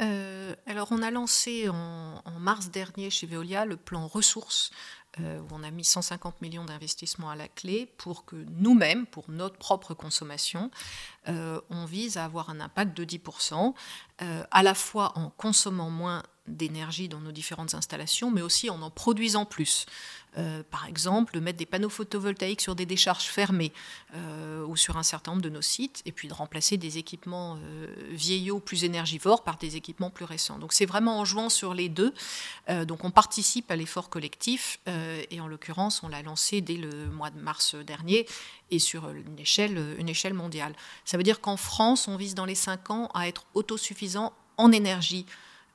[0.01, 5.48] Euh, alors, on a lancé en, mars dernier chez Veolia le plan ressources, euh, où
[5.50, 9.94] on a mis 150 millions d'investissements à la clé pour que nous-mêmes, pour notre propre
[9.94, 10.70] consommation,
[11.29, 13.74] euh, on vise à avoir un impact de 10%,
[14.18, 18.91] à la fois en consommant moins d'énergie dans nos différentes installations, mais aussi en en
[18.91, 19.87] produisant plus.
[20.39, 23.73] Euh, par exemple, mettre des panneaux photovoltaïques sur des décharges fermées
[24.15, 27.59] euh, ou sur un certain nombre de nos sites, et puis de remplacer des équipements
[27.65, 30.59] euh, vieillots plus énergivores par des équipements plus récents.
[30.59, 32.13] Donc c'est vraiment en jouant sur les deux.
[32.87, 34.81] donc on participe à l'effort collectif,
[35.31, 38.27] et en l'occurrence, on l'a lancé dès le mois de mars dernier
[38.71, 40.75] et sur une échelle, une échelle mondiale.
[41.05, 44.73] Ça veut dire qu'en France, on vise dans les cinq ans à être autosuffisant en
[44.73, 45.27] énergie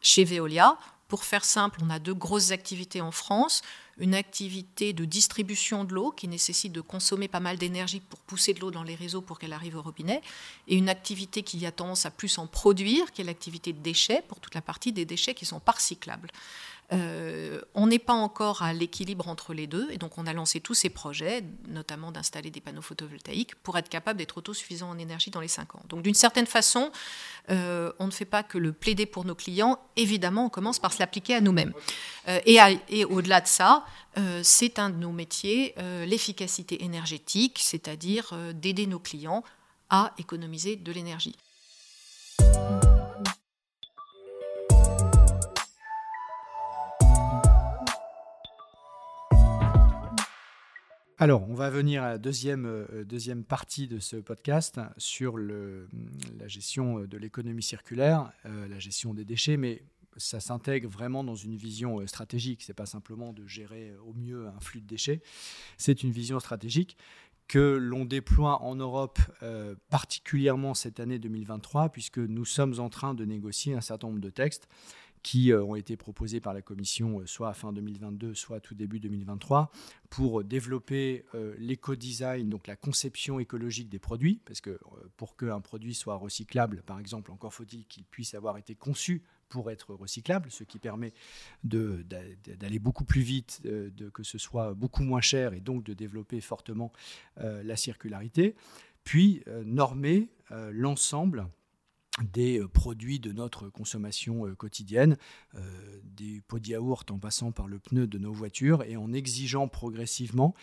[0.02, 0.78] chez Veolia.
[1.08, 3.62] Pour faire simple, on a deux grosses activités en France
[4.02, 8.54] une activité de distribution de l'eau qui nécessite de consommer pas mal d'énergie pour pousser
[8.54, 10.22] de l'eau dans les réseaux pour qu'elle arrive au robinet,
[10.68, 14.24] et une activité qui a tendance à plus en produire, qui est l'activité de déchets,
[14.28, 16.32] pour toute la partie des déchets qui sont pas recyclables.
[16.94, 20.60] Euh, on n'est pas encore à l'équilibre entre les deux, et donc on a lancé
[20.60, 25.32] tous ces projets, notamment d'installer des panneaux photovoltaïques, pour être capable d'être autosuffisant en énergie
[25.32, 25.84] dans les 5 ans.
[25.88, 26.92] Donc d'une certaine façon,
[27.50, 30.92] euh, on ne fait pas que le plaider pour nos clients, évidemment, on commence par
[30.92, 31.74] se l'appliquer à nous-mêmes.
[32.28, 32.58] Euh, et,
[32.90, 33.86] et au-delà de ça,
[34.44, 35.74] c'est un de nos métiers,
[36.06, 39.42] l'efficacité énergétique, c'est-à-dire d'aider nos clients
[39.90, 41.38] à économiser de l'énergie.
[51.22, 56.48] Alors, on va venir à la deuxième, euh, deuxième partie de ce podcast sur la
[56.48, 59.84] gestion de l'économie circulaire, euh, la gestion des déchets, mais
[60.18, 62.64] ça s'intègre vraiment dans une vision euh, stratégique.
[62.64, 65.22] Ce n'est pas simplement de gérer au mieux un flux de déchets,
[65.78, 66.98] c'est une vision stratégique
[67.48, 69.20] que l'on déploie en Europe
[69.90, 74.30] particulièrement cette année 2023, puisque nous sommes en train de négocier un certain nombre de
[74.30, 74.70] textes
[75.24, 78.76] qui euh, ont été proposés par la Commission euh, soit à fin 2022, soit tout
[78.76, 79.72] début 2023,
[80.10, 84.80] pour développer euh, l'éco-design, donc la conception écologique des produits, parce que
[85.18, 89.70] pour qu'un produit soit recyclable, par exemple, encore faut-il qu'il puisse avoir été conçu pour
[89.70, 91.14] être recyclable, ce qui permet
[91.64, 96.40] d'aller beaucoup plus vite, de, que ce soit beaucoup moins cher et donc de développer
[96.40, 96.94] fortement
[97.36, 98.56] la circularité,
[99.04, 100.30] puis normer
[100.72, 101.50] l'ensemble
[102.34, 105.18] des euh, produits de notre consommation euh, quotidienne,
[105.56, 105.60] euh,
[106.04, 109.68] des pots de yaourt en passant par le pneu de nos voitures et en exigeant
[109.68, 110.54] progressivement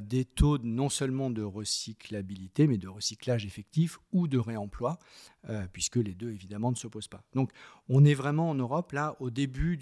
[0.00, 4.98] des taux non seulement de recyclabilité, mais de recyclage effectif ou de réemploi,
[5.72, 7.22] puisque les deux évidemment ne s'opposent pas.
[7.34, 7.52] Donc
[7.88, 9.78] on est vraiment en Europe là au début,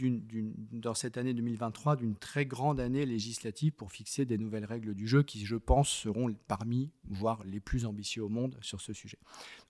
[0.73, 5.07] dans cette année 2023, d'une très grande année législative pour fixer des nouvelles règles du
[5.09, 9.19] jeu qui, je pense, seront parmi, voire les plus ambitieux au monde sur ce sujet.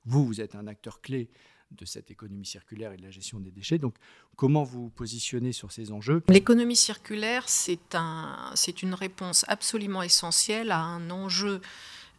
[0.04, 1.30] Vous, vous êtes un acteur clé
[1.70, 3.78] de cette économie circulaire et de la gestion des déchets.
[3.78, 3.94] Donc,
[4.37, 6.22] comment vous positionnez sur ces enjeux?
[6.28, 8.52] L'économie circulaire, c'est un,
[8.83, 11.61] une réponse absolument essentielle à un enjeu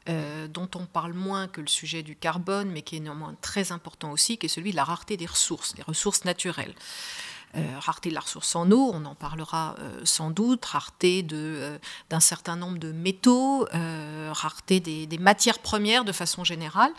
[0.08, 3.72] euh, dont on parle moins que le sujet du carbone, mais qui est néanmoins très
[3.72, 6.76] important aussi, qui est celui de la rareté des ressources, des ressources naturelles.
[7.56, 12.20] Euh, rareté de la ressource en eau, on en parlera euh, sans doute, rareté d'un
[12.20, 16.92] certain nombre de métaux, rareté des, des, matières premières de façon générale.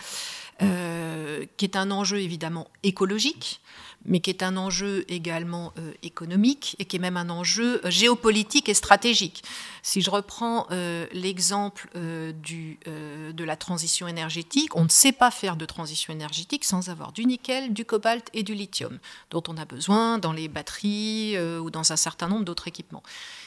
[0.62, 3.60] Euh, qui est un enjeu évidemment écologique,
[4.06, 7.90] mais qui est un enjeu également euh, économique et qui est même un enjeu euh,
[7.90, 9.42] géopolitique et stratégique.
[9.82, 10.66] Si je reprends
[11.12, 17.12] l'exemple de la transition énergétique, on ne sait pas faire de transition énergétique sans avoir
[17.12, 18.98] du nickel, du cobalt et du lithium,
[19.30, 23.04] dont on a besoin dans les batteries ou dans un certain nombre d'autres équipements.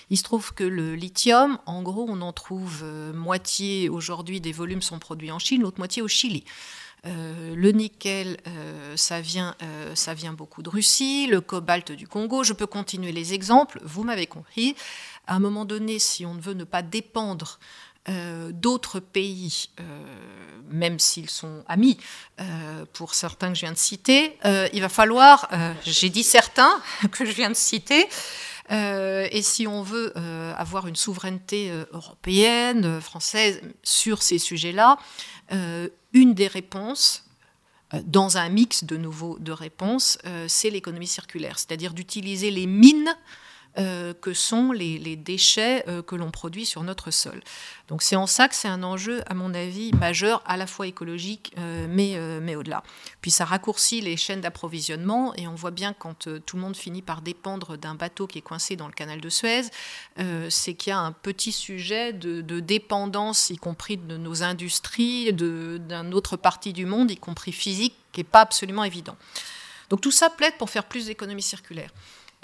[0.09, 4.81] Il se trouve que le lithium, en gros, on en trouve moitié aujourd'hui des volumes
[4.81, 6.45] sont produits en Chine, l'autre moitié au Chili.
[7.05, 12.07] Euh, le nickel, euh, ça, vient, euh, ça vient beaucoup de Russie, le cobalt du
[12.07, 14.75] Congo, je peux continuer les exemples, vous m'avez compris.
[15.27, 17.59] À un moment donné, si on ne veut ne pas dépendre
[18.51, 19.69] d'autres pays,
[20.71, 21.99] même s'ils sont amis,
[22.93, 24.35] pour certains que je viens de citer,
[24.73, 25.47] il va falloir,
[25.83, 26.81] j'ai dit certains
[27.12, 28.07] que je viens de citer,
[28.71, 30.12] et si on veut
[30.57, 34.97] avoir une souveraineté européenne, française sur ces sujets-là,
[36.13, 37.25] une des réponses
[37.93, 42.67] euh, dans un mix de nouveaux de réponses, euh, c'est l'économie circulaire, c'est-à-dire d'utiliser les
[42.67, 43.15] mines
[43.77, 47.39] euh, que sont les, déchets euh, que l'on produit sur notre sol.
[47.88, 50.88] Donc c'est en ça que c'est un enjeu, à mon avis, majeur, à la fois
[50.88, 52.82] écologique, euh, mais, mais au-delà.
[53.21, 57.03] Puis ça raccourcit les chaînes d'approvisionnement, et on voit bien quand tout le monde finit
[57.03, 59.69] par dépendre d'un bateau qui est coincé dans le canal de Suez,
[60.49, 66.13] c'est qu'il y a un petit sujet de, dépendance, y compris de nos industries, d'une
[66.13, 69.15] autre partie du monde, y compris physique, qui n'est pas absolument évident.
[69.89, 71.91] Donc tout ça plaide pour faire plus d'économie circulaire.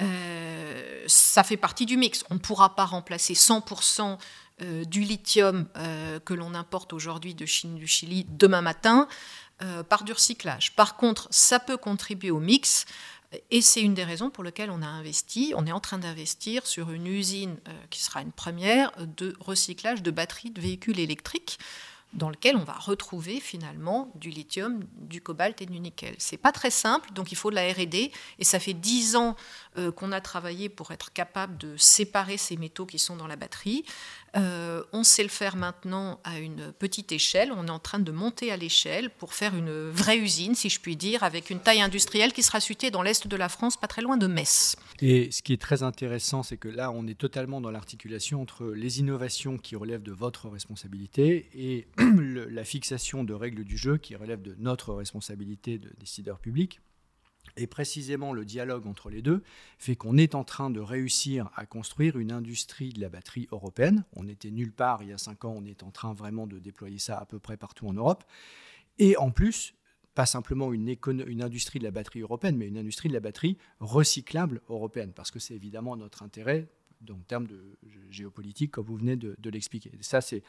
[0.02, 2.24] Euh, ça fait partie du mix.
[2.30, 4.18] On ne pourra pas remplacer 100%
[4.62, 9.08] euh, du lithium euh, que l'on importe aujourd'hui de Chine, du Chili, demain matin,
[9.88, 10.76] par du recyclage.
[10.76, 12.86] Par contre, ça peut contribuer au mix.
[13.52, 16.68] Et c'est une des raisons pour lesquelles on a investi, on est en train d'investir
[16.68, 17.56] sur une usine
[17.90, 21.58] qui sera une première de recyclage de batteries de véhicules électriques
[22.16, 26.16] dans lequel on va retrouver finalement du lithium, du cobalt et du nickel.
[26.18, 29.36] C'est pas très simple, donc il faut de la R&D et ça fait dix ans
[29.78, 33.36] euh, qu'on a travaillé pour être capable de séparer ces métaux qui sont dans la
[33.36, 33.84] batterie.
[34.38, 37.52] Euh, on sait le faire maintenant à une petite échelle.
[37.56, 40.80] On est en train de monter à l'échelle pour faire une vraie usine, si je
[40.80, 43.88] puis dire, avec une taille industrielle qui sera située dans l'est de la France, pas
[43.88, 44.76] très loin de Metz.
[45.02, 48.68] Et ce qui est très intéressant, c'est que là, on est totalement dans l'articulation entre
[48.68, 54.16] les innovations qui relèvent de votre responsabilité et la fixation de règles du jeu qui
[54.16, 56.80] relèvent de notre responsabilité de décideurs publics.
[57.58, 59.42] Et précisément, le dialogue entre les deux
[59.80, 64.04] fait qu'on est en train de réussir à construire une industrie de la batterie européenne.
[64.14, 66.60] On n'était nulle part il y a cinq ans, on est en train vraiment de
[66.60, 68.26] déployer ça à peu près partout en Europe.
[69.00, 69.74] Et en plus,
[70.16, 70.96] pas simplement une,
[71.28, 75.30] une, industrie de la batterie européenne, mais une industrie de la batterie recyclable européenne, parce
[75.30, 76.70] que c'est évidemment notre intérêt
[77.12, 77.78] en termes de
[78.10, 79.92] géopolitique, comme vous venez de, l'expliquer.
[80.02, 80.44] Ça, c'est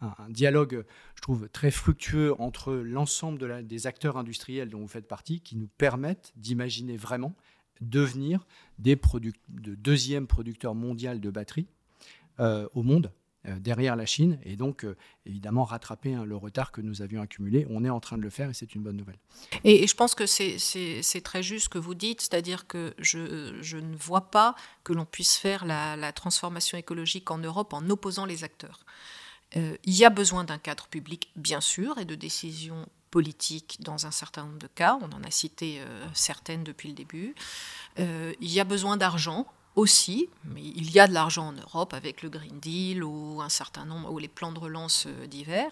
[0.00, 5.40] un, dialogue, je trouve, très fructueux entre l'ensemble des acteurs industriels dont vous faites partie,
[5.40, 7.34] qui nous permettent d'imaginer vraiment
[7.80, 8.46] devenir
[8.78, 11.68] des de deuxième producteur mondial de batteries
[12.40, 13.12] euh, au monde,
[13.44, 17.66] derrière la Chine et donc euh, évidemment rattraper hein, le retard que nous avions accumulé.
[17.70, 19.18] On est en train de le faire et c'est une bonne nouvelle.
[19.64, 23.96] Et, je pense que c'est très juste ce que vous dites, c'est-à-dire que je, ne
[23.96, 28.44] vois pas que l'on puisse faire la, la, transformation écologique en Europe en opposant les
[28.44, 28.84] acteurs.
[29.56, 34.06] Euh, il y a besoin d'un cadre public, bien sûr, et de décisions politiques dans
[34.06, 34.98] un certain nombre de cas.
[35.00, 35.80] On en a cité
[36.12, 37.34] certaines depuis le début.
[37.96, 39.46] il y a besoin d'argent
[39.78, 43.48] aussi, mais il y a de l'argent en Europe avec le Green Deal ou un
[43.48, 45.70] certain nombre, ou les plans de relance euh, divers.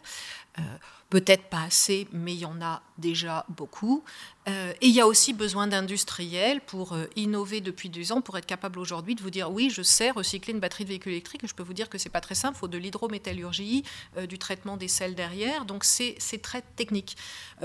[0.58, 0.62] Euh,
[1.08, 4.02] peut-être pas assez, mais il y en a déjà beaucoup.
[4.48, 8.36] Euh, et il y a aussi besoin d'industriels pour euh, innover depuis deux ans, pour
[8.38, 11.44] être capable aujourd'hui de vous dire oui, je sais recycler une batterie de véhicule électrique.
[11.44, 12.56] Et je peux vous dire que c'est pas très simple.
[12.56, 13.84] Il faut de l'hydrométallurgie,
[14.28, 15.64] du traitement des sels derrière.
[15.64, 17.16] Donc c'est très technique.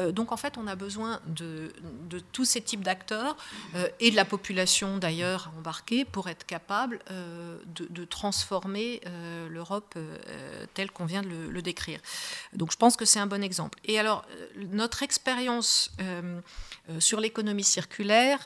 [0.10, 1.73] donc en fait, on a besoin de,
[2.32, 3.38] tous ces types d'acteurs
[3.99, 6.99] et de la population d'ailleurs embarquée pour être capable
[7.65, 9.01] de, transformer
[9.49, 9.97] l'Europe
[10.73, 11.99] telle qu'on vient de le, le décrire.
[12.54, 13.77] Donc je pense que c'est un bon exemple.
[13.85, 16.41] Et alors, euh, notre expérience euh,
[16.89, 18.39] euh, sur l'économie circulaire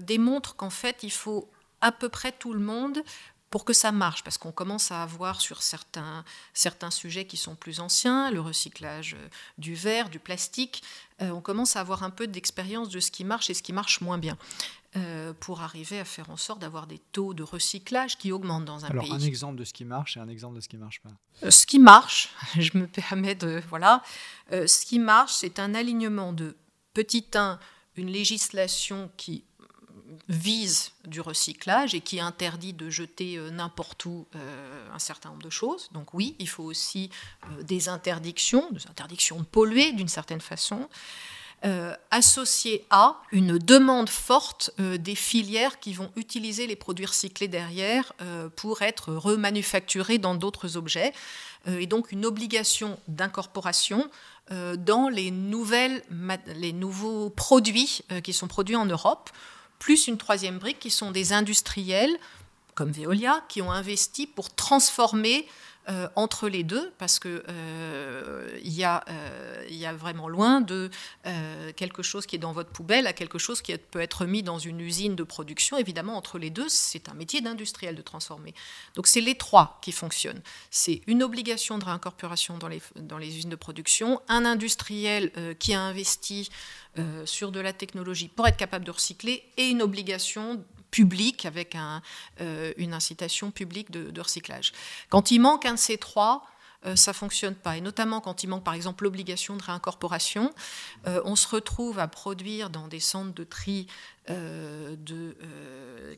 [0.00, 1.48] démontre qu'en fait, il faut
[1.80, 3.02] à peu près tout le monde
[3.50, 7.54] pour que ça marche, parce qu'on commence à avoir sur certains, certains sujets qui sont
[7.54, 9.16] plus anciens, le recyclage
[9.56, 10.82] du verre, du plastique,
[11.20, 14.00] on commence à avoir un peu d'expérience de ce qui marche et ce qui marche
[14.00, 14.36] moins bien.
[14.96, 18.86] Euh, pour arriver à faire en sorte d'avoir des taux de recyclage qui augmentent dans
[18.86, 19.00] un pays.
[19.00, 21.02] Alors, un exemple de ce qui marche et un exemple de ce qui ne marche
[21.02, 21.10] pas.
[21.42, 23.62] Euh, ce qui marche, je me permets de.
[23.68, 24.02] Voilà.
[24.52, 26.56] Euh, ce qui marche, c'est un alignement de
[26.94, 27.58] petit 1,
[27.96, 29.44] une législation qui
[30.28, 34.26] vise du recyclage et qui interdit de jeter n'importe où
[34.92, 35.88] un certain nombre de choses.
[35.92, 37.10] Donc oui, il faut aussi
[37.62, 40.88] des interdictions, des interdictions de polluer d'une certaine façon.
[41.64, 47.48] Euh, associé à une demande forte euh, des filières qui vont utiliser les produits recyclés
[47.48, 51.12] derrière euh, pour être remanufacturés dans d'autres objets,
[51.66, 54.08] et donc une obligation d'incorporation
[54.50, 56.00] dans les, nouvelles,
[56.54, 59.30] les nouveaux produits qui sont produits en Europe,
[59.78, 62.16] plus une troisième brique qui sont des industriels
[62.74, 65.48] comme Veolia qui ont investi pour transformer
[65.88, 70.90] euh, entre les deux, parce que euh, il y, euh, a vraiment loin de
[71.76, 74.58] quelque chose qui est dans votre poubelle à quelque chose qui peut être mis dans
[74.58, 75.76] une usine de production.
[75.76, 78.52] Évidemment, entre les deux, c'est un métier d'industriel de transformer.
[78.96, 80.42] Donc c'est les trois qui fonctionnent.
[80.70, 86.50] C'est une obligation de réincorporation dans les usines de production, un industriel qui a investi
[87.24, 91.76] sur de la technologie pour être capable de recycler et une obligation public, avec
[92.40, 94.72] euh, une incitation publique de, recyclage.
[95.08, 96.44] Quand il manque un de ces trois,
[96.84, 97.76] euh, ça fonctionne pas.
[97.76, 100.52] Et notamment quand il manque, par exemple, l'obligation de réincorporation,
[101.06, 103.86] euh, on se retrouve à produire dans des centres de tri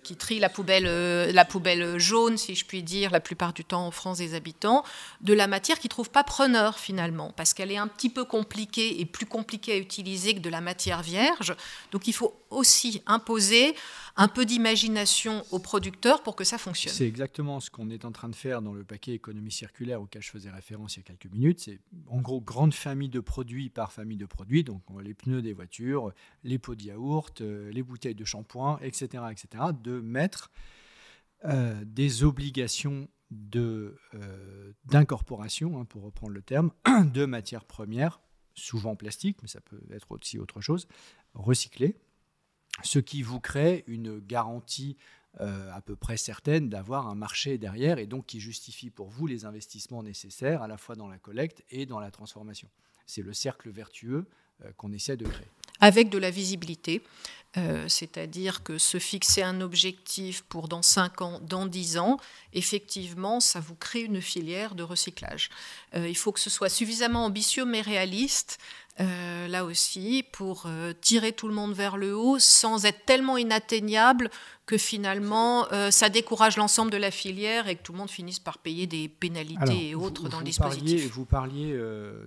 [0.03, 3.87] qui trie la poubelle, la poubelle jaune, si je puis dire, la plupart du temps
[3.87, 4.83] en France des habitants,
[5.21, 8.25] de la matière qui ne trouve pas preneur finalement, parce qu'elle est un petit peu
[8.25, 11.55] compliquée et plus compliquée à utiliser que de la matière vierge.
[11.93, 13.75] Donc il faut aussi imposer
[14.19, 16.93] un peu d'imagination aux producteurs pour que ça fonctionne.
[16.93, 20.21] C'est exactement ce qu'on est en train de faire dans le paquet économie circulaire auquel
[20.21, 21.61] je faisais référence il y a quelques minutes.
[21.61, 25.53] C'est en gros grande famille de produits par famille de produits, donc les pneus des
[25.53, 26.13] voitures,
[26.43, 30.51] les pots de yaourt, les bouteilles de shampoing, etc., etc., de mettre
[31.45, 33.09] euh, des obligations
[33.55, 33.93] euh,
[34.87, 36.73] d'incorporation, hein, pour reprendre le terme,
[37.15, 38.21] de matières premières,
[38.55, 40.89] souvent plastique, mais ça peut être aussi autre chose,
[41.35, 41.95] recyclées,
[42.83, 44.97] ce qui vous crée une garantie
[45.41, 49.29] euh, à peu près certaine d'avoir un marché derrière et donc qui justifie pour vous
[49.29, 52.69] les investissements nécessaires à la fois dans la collecte et dans la transformation.
[53.07, 54.27] C'est le cercle vertueux
[54.65, 55.47] euh, qu'on essaie de créer.
[55.81, 57.03] Avec de la visibilité,
[57.57, 62.17] euh, c'est-à-dire que se fixer un objectif pour dans 5 ans, dans 10 ans,
[62.53, 65.51] effectivement, ça vous crée une filière de recyclage.
[65.95, 68.59] il faut que ce soit suffisamment ambitieux mais réaliste
[69.01, 73.37] euh, là aussi, pour euh, tirer tout le monde vers le haut sans être tellement
[73.37, 74.31] inatteignable
[74.67, 78.41] que finalement euh, ça décourage l'ensemble de la filière et que tout le monde finisse
[78.41, 81.11] par payer des pénalités et autres dans le dispositif.
[81.13, 81.79] vous parliez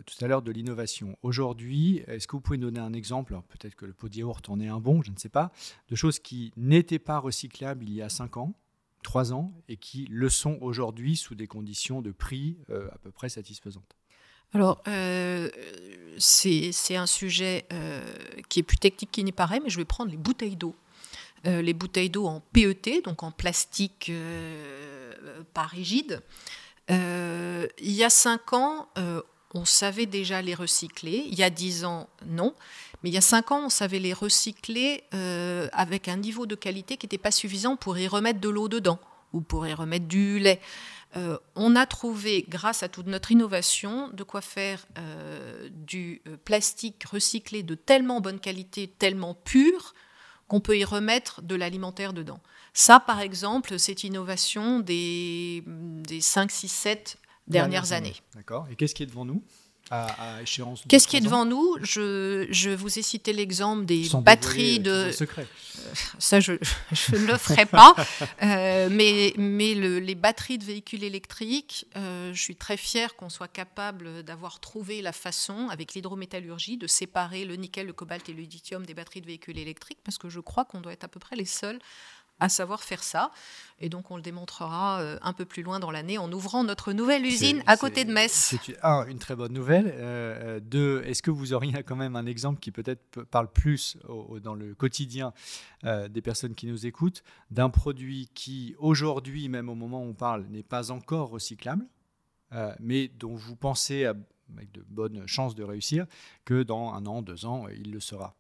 [0.06, 1.18] tout à l'heure de l'innovation.
[1.22, 4.60] Aujourd'hui, est-ce que vous pouvez donner un exemple Peut-être que le pot de yaourt en
[4.60, 5.52] est un bon, je ne sais pas,
[5.90, 8.54] de choses qui n'étaient pas recyclables il y a 5 ans
[9.04, 13.30] 3 ans et qui le sont aujourd'hui sous des conditions de prix à peu près
[13.30, 13.96] satisfaisantes?
[14.54, 15.50] Alors, euh,
[16.18, 18.02] c'est un sujet euh,
[18.50, 20.76] qui est plus technique qu'il n'y paraît, mais je vais prendre les bouteilles d'eau.
[21.48, 24.12] Euh, les bouteilles d'eau en PET, donc en plastique
[25.54, 26.22] pas rigide.
[26.90, 28.90] il y a cinq ans,
[29.54, 31.26] on savait déjà les recycler.
[31.28, 32.54] Il y a dix ans, non.
[33.02, 35.04] Mais il y a cinq ans, on savait les recycler
[35.72, 39.00] avec un niveau de qualité qui n'était pas suffisant pour y remettre de l'eau dedans
[39.34, 40.60] ou pour y remettre du lait.
[41.18, 46.38] Euh, on a trouvé, grâce à toute notre innovation, de quoi faire euh, du euh,
[46.44, 49.94] plastique recyclé de tellement bonne qualité, tellement pur,
[50.48, 52.40] qu'on peut y remettre de l'alimentaire dedans.
[52.74, 58.16] Ça, par exemple, c'est innovation des, des 5, 6, 7 dernières années.
[58.36, 58.68] D'accord.
[58.72, 59.44] Et qu'est-ce qui est devant nous?
[59.92, 61.78] À, échéance Qu'est-ce qui est devant nous?
[61.82, 65.12] Je, vous ai cité l'exemple des batteries de.
[65.12, 65.46] Secret.
[65.80, 67.94] Euh, ça, je, ne le ferai pas.
[68.44, 73.48] Euh, mais mais les batteries de véhicules électriques, euh, je suis très fière qu'on soit
[73.48, 78.42] capable d'avoir trouvé la façon, avec l'hydrométallurgie, de séparer le nickel, le cobalt et le
[78.42, 81.20] lithium des batteries de véhicules électriques, parce que je crois qu'on doit être à peu
[81.20, 81.80] près les seuls
[82.42, 83.32] à savoir faire ça.
[83.80, 86.92] Et donc, on le démontrera euh, un peu plus loin dans l'année en ouvrant notre
[86.92, 88.32] nouvelle usine à côté de Metz.
[88.32, 89.88] C'est un, une très bonne nouvelle.
[89.88, 93.98] Euh, euh, deux, est-ce que vous auriez quand même un exemple qui peut-être parle plus
[94.44, 95.34] dans le quotidien
[95.84, 100.46] des personnes qui nous écoutent d'un produit qui, aujourd'hui, même au moment où on parle,
[100.50, 101.86] n'est pas encore recyclable,
[102.80, 106.06] mais dont vous pensez, avec de bonnes chances de réussir,
[106.46, 108.36] que dans un an, deux ans, il le sera?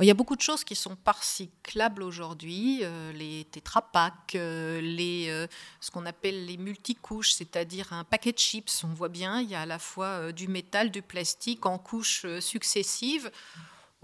[0.00, 5.28] Il y a beaucoup de choses qui sont parcyclables aujourd'hui, euh, les tétrapacks, euh, les,
[5.28, 5.46] euh,
[5.80, 8.82] ce qu'on appelle les multicouches, c'est-à-dire un paquet de chips.
[8.82, 12.26] On voit bien, il y a à la fois du métal, du plastique en couches
[12.40, 13.30] successives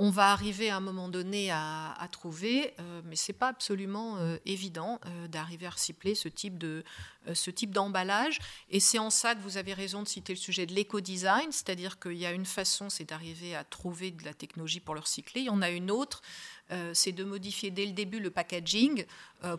[0.00, 4.16] on va arriver à un moment donné à, trouver, euh, mais ce n'est pas absolument
[4.16, 6.82] euh, évident euh, d'arriver à recycler ce type, de,
[7.34, 8.38] ce type d'emballage.
[8.70, 12.00] Et c'est en ça que vous avez raison de citer le sujet de l'éco-design, c'est-à-dire
[12.00, 15.42] qu'il y a une façon, c'est d'arriver à trouver de la technologie pour le recycler.
[15.42, 16.22] Il y en a une autre,
[16.94, 19.04] c'est de modifier dès le début le packaging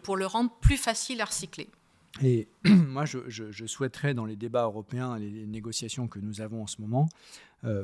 [0.01, 1.69] pour le rendre plus facile à recycler.
[2.23, 6.67] Et moi, je, je, souhaiterais, dans les débats européens, les négociations que nous avons en
[6.67, 7.09] ce moment,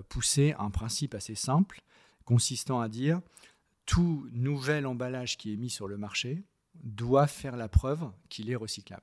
[0.09, 1.83] pousser un principe assez simple
[2.27, 3.21] consistant à dire
[3.85, 6.43] tout nouvel emballage qui est mis sur le marché
[6.75, 9.01] doit faire la preuve qu'il est recyclable.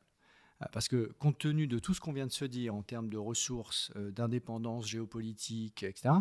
[0.60, 3.08] Euh, parce que compte tenu de tout ce qu'on vient de se dire en termes
[3.08, 6.16] de ressources, euh, d'indépendance géopolitique, etc.,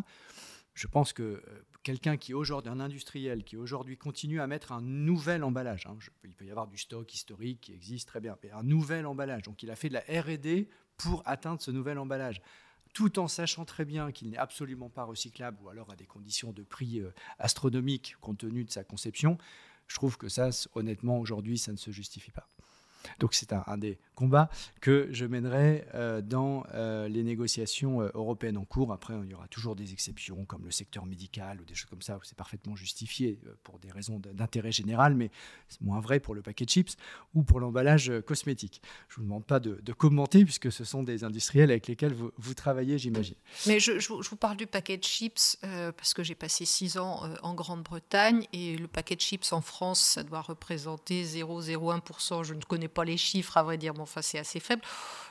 [0.74, 1.42] je pense que euh,
[1.84, 6.34] quelqu'un qui aujourd'hui, un industriel qui aujourd'hui continue à mettre un nouvel emballage, hein, il
[6.34, 9.62] peut y avoir du stock historique qui existe très bien, mais un nouvel emballage, donc
[9.62, 12.42] il a fait de la RD pour atteindre ce nouvel emballage
[12.94, 16.52] tout en sachant très bien qu'il n'est absolument pas recyclable ou alors à des conditions
[16.52, 19.38] de prix euh, astronomiques compte tenu de sa conception,
[19.88, 22.48] je trouve que ça, honnêtement, aujourd'hui, ça ne se justifie pas.
[23.20, 24.50] Donc c'est un, des combats
[24.82, 28.94] que je mènerai euh, dans euh, les négociations euh, européennes en cours.
[28.94, 32.02] Après, il y aura toujours des exceptions comme le secteur médical ou des choses comme
[32.02, 35.32] ça où c'est parfaitement justifié pour des raisons d'intérêt général, mais
[35.70, 36.96] c'est moins vrai pour le paquet de chips
[37.34, 38.82] ou pour l'emballage cosmétique.
[39.10, 42.54] Je ne vous demande pas de, commenter puisque ce sont des industriels avec lesquels vous,
[42.54, 43.36] travaillez, j'imagine.
[43.68, 47.54] Mais je, vous parle du paquet de chips parce que j'ai passé six ans en
[47.54, 52.44] Grande-Bretagne et le paquet de chips en France, ça doit représenter 0,01%.
[52.44, 54.82] Je ne connais pas les chiffres, à vrai dire, bon, enfin, c'est assez faible.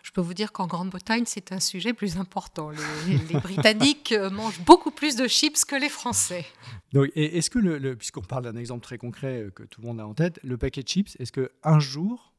[0.02, 2.70] Je peux vous dire qu'en Grande-Bretagne, c'est un sujet plus important.
[2.70, 6.44] Les, Britanniques euh, mangent beaucoup plus de chips que les Français.
[6.92, 10.00] Donc, est-ce que, le, puisqu'on parle d'un exemple très concret euh, que tout le monde
[10.00, 12.34] a en tête, le paquet de chips, est-ce qu'un jour,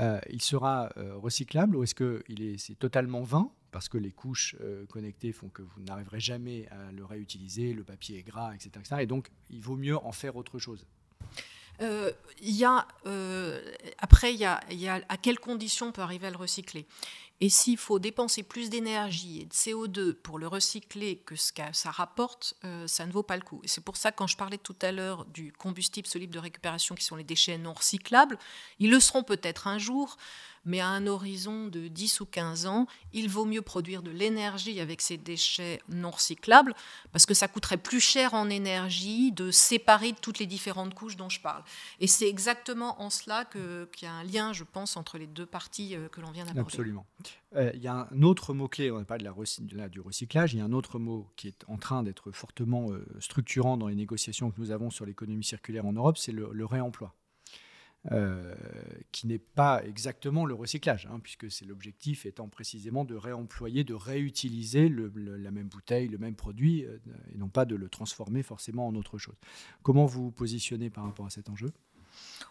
[0.00, 4.56] euh, il sera recyclable ou est-ce que est, c'est totalement vain parce que les couches
[4.88, 8.96] connectées font que vous n'arriverez jamais à le réutiliser, le papier est gras, etc., etc.
[9.00, 10.86] Et donc, il vaut mieux en faire autre chose?
[11.80, 12.86] Il y a,
[13.98, 16.86] après, il y a, y a à quelles conditions on peut arriver à le recycler?
[17.40, 21.62] Et s'il faut dépenser plus d'énergie et de CO2 pour le recycler que ce que
[21.72, 23.60] ça rapporte, euh, ça ne vaut pas le coup.
[23.62, 26.94] Et c'est pour ça quand je parlais tout à l'heure du combustible solide de récupération
[26.94, 28.38] qui sont les déchets non recyclables,
[28.78, 30.16] ils le seront peut-être un jour,
[30.66, 34.80] mais à un horizon de 10 ou 15 ans, il vaut mieux produire de l'énergie
[34.80, 36.74] avec ces déchets non recyclables,
[37.12, 41.28] parce que ça coûterait plus cher en énergie de séparer toutes les différentes couches dont
[41.28, 41.62] je parle.
[42.00, 45.46] Et c'est exactement en cela qu'il y a un lien, je pense, entre les deux
[45.46, 46.68] parties euh, que l'on vient d'aborder.
[46.68, 47.06] Absolument.
[47.54, 50.58] Euh, il y a un autre mot-clé, on n'a pas de la, du recyclage, il
[50.58, 53.94] y a un autre mot qui est en train d'être fortement euh, structurant dans les
[53.94, 57.14] négociations que nous avons sur l'économie circulaire en Europe, c'est le réemploi.
[58.12, 58.54] Euh,
[59.10, 63.94] qui n'est pas exactement le recyclage, hein, puisque c'est l'objectif étant précisément de réemployer, de
[63.94, 68.94] réutiliser la même bouteille, le même produit, et non pas de le transformer forcément en
[68.94, 69.34] autre chose.
[69.82, 71.72] Comment vous vous positionnez par rapport à cet enjeu?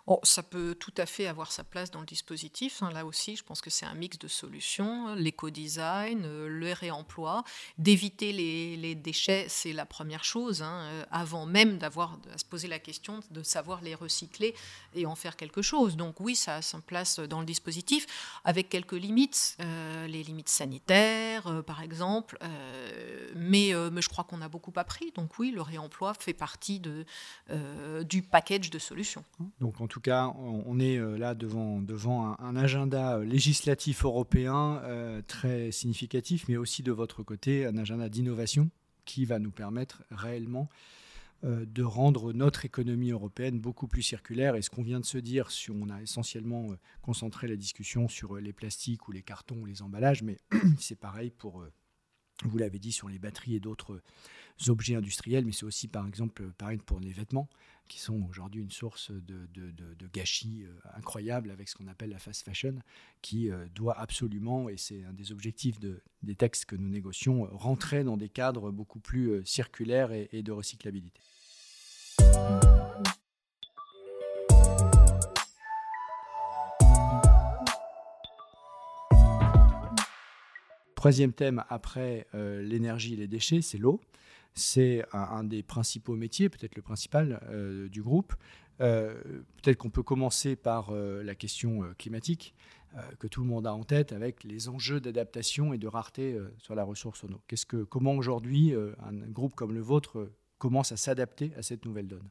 [0.07, 2.83] Oh, ça peut tout à fait avoir sa place dans le dispositif.
[2.83, 2.91] Hein.
[2.91, 5.15] Là aussi, je pense que c'est un mix de solutions.
[5.15, 7.43] L'éco-design, euh, le réemploi,
[7.79, 12.67] d'éviter les, déchets, c'est la première chose, hein, euh, avant même d'avoir à se poser
[12.67, 14.53] la question de savoir les recycler
[14.93, 15.97] et en faire quelque chose.
[15.97, 18.05] Donc oui, ça a sa place dans le dispositif,
[18.43, 22.37] avec quelques limites, euh, les limites sanitaires, par exemple.
[23.35, 25.11] mais, je crois qu'on a beaucoup appris.
[25.15, 29.23] Donc oui, le réemploi fait partie du package de solutions.
[29.85, 35.71] En tout cas, on est euh, là devant, un, agenda euh, législatif européen euh, très
[35.71, 38.71] significatif, mais aussi de votre côté, un agenda d'innovation
[39.05, 40.69] qui va nous permettre réellement
[41.43, 44.55] de rendre notre économie européenne beaucoup plus circulaire.
[44.55, 46.69] Et ce qu'on vient de se dire, on a essentiellement
[47.03, 50.39] concentré la discussion sur les plastiques ou les cartons ou les emballages, mais
[50.79, 51.63] c'est pareil pour,
[52.43, 54.01] vous l'avez dit, sur les batteries et d'autres
[54.69, 57.47] objets industriels, mais c'est aussi par exemple pareil pour les vêtements
[57.87, 62.43] qui sont aujourd'hui une source de, gâchis euh, incroyable avec ce qu'on appelle la fast
[62.43, 62.75] fashion,
[63.21, 68.03] qui euh, doit absolument, et c'est un des objectifs des textes que nous négocions, rentrer
[68.03, 71.21] dans des cadres beaucoup plus euh, circulaires et de recyclabilité.
[80.95, 84.01] Troisième thème après l'énergie et les déchets, c'est l'eau
[84.55, 88.33] c'est un, des principaux métiers, peut-être le principal euh, du groupe.
[88.81, 89.13] Euh,
[89.61, 92.55] peut-être qu'on peut commencer par euh, la question climatique
[93.19, 96.75] que tout le monde a en tête avec les enjeux d'adaptation et de rareté sur
[96.75, 97.41] la ressource en eau.
[97.45, 102.07] Qu'est-ce que, comment aujourd'hui un groupe comme le vôtre commence à s'adapter à cette nouvelle
[102.07, 102.29] donne?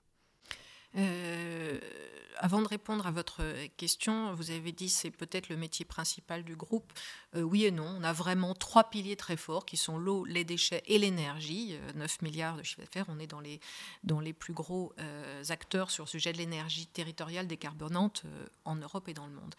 [2.39, 3.43] Avant de répondre à votre
[3.76, 6.93] question, vous avez dit c'est peut-être le métier principal du groupe.
[7.37, 7.97] Euh, oui et non.
[7.99, 11.78] On a vraiment trois piliers très forts qui sont l'eau, les déchets et l'énergie.
[11.95, 13.07] 9 euh, milliards de chiffre d'affaires.
[13.09, 18.24] On est dans les, plus gros euh, acteurs sur le sujet de l'énergie territoriale décarbonante
[18.64, 19.55] en Europe et dans le monde.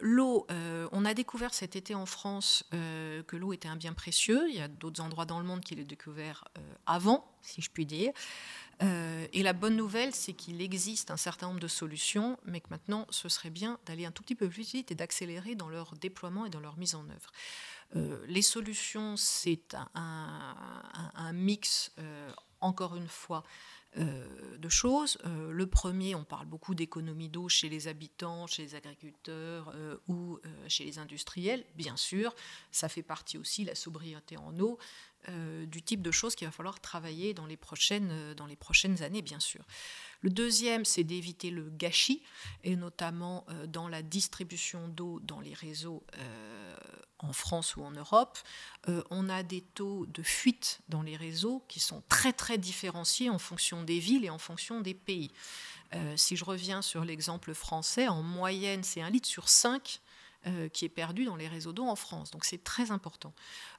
[0.00, 0.46] l'eau,
[0.92, 4.48] on a découvert cet été en France que l'eau était un bien précieux.
[4.48, 6.44] Il y a d'autres endroits dans le monde qui l'ont découvert
[6.86, 8.12] avant, si je puis dire.
[8.82, 12.68] Euh, et la bonne nouvelle, c'est qu'il existe un certain nombre de solutions, mais que
[12.70, 15.94] maintenant, ce serait bien d'aller un tout petit peu plus vite et d'accélérer dans leur
[15.94, 17.32] déploiement et dans leur mise en œuvre.
[17.94, 23.44] Euh, les solutions, c'est un, mix, euh, encore une fois,
[23.96, 25.16] de choses.
[25.24, 29.74] le premier, on parle beaucoup d'économie d'eau chez les habitants, chez les agriculteurs
[30.06, 31.64] ou chez les industriels.
[31.76, 32.34] Bien sûr,
[32.70, 34.78] ça fait partie aussi, la sobriété en eau,
[35.28, 38.54] euh, du type de choses qu'il va falloir travailler dans les prochaines, euh, dans les
[38.54, 39.64] prochaines années, bien sûr.
[40.20, 42.22] Le deuxième, c'est d'éviter le gâchis,
[42.62, 46.04] et notamment euh, dans la distribution d'eau dans les réseaux
[47.18, 48.38] en France ou en Europe.
[49.10, 53.38] on a des taux de fuite dans les réseaux qui sont très très différenciés en
[53.38, 55.30] fonction des villes et en fonction des pays.
[56.16, 60.00] si je reviens sur l'exemple français, en moyenne, c'est un litre sur cinq
[60.46, 62.30] euh, qui est perdu dans les réseaux d'eau en France.
[62.30, 63.32] Donc c'est très important.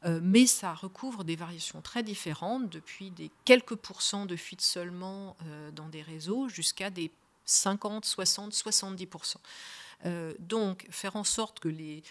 [0.03, 5.37] Euh, mais ça recouvre des variations très différentes, depuis des quelques pourcents de fuites seulement
[5.45, 7.09] euh, dans des réseaux jusqu'à des
[7.45, 9.37] 50, 60, 70%.
[10.39, 12.03] donc faire en sorte que les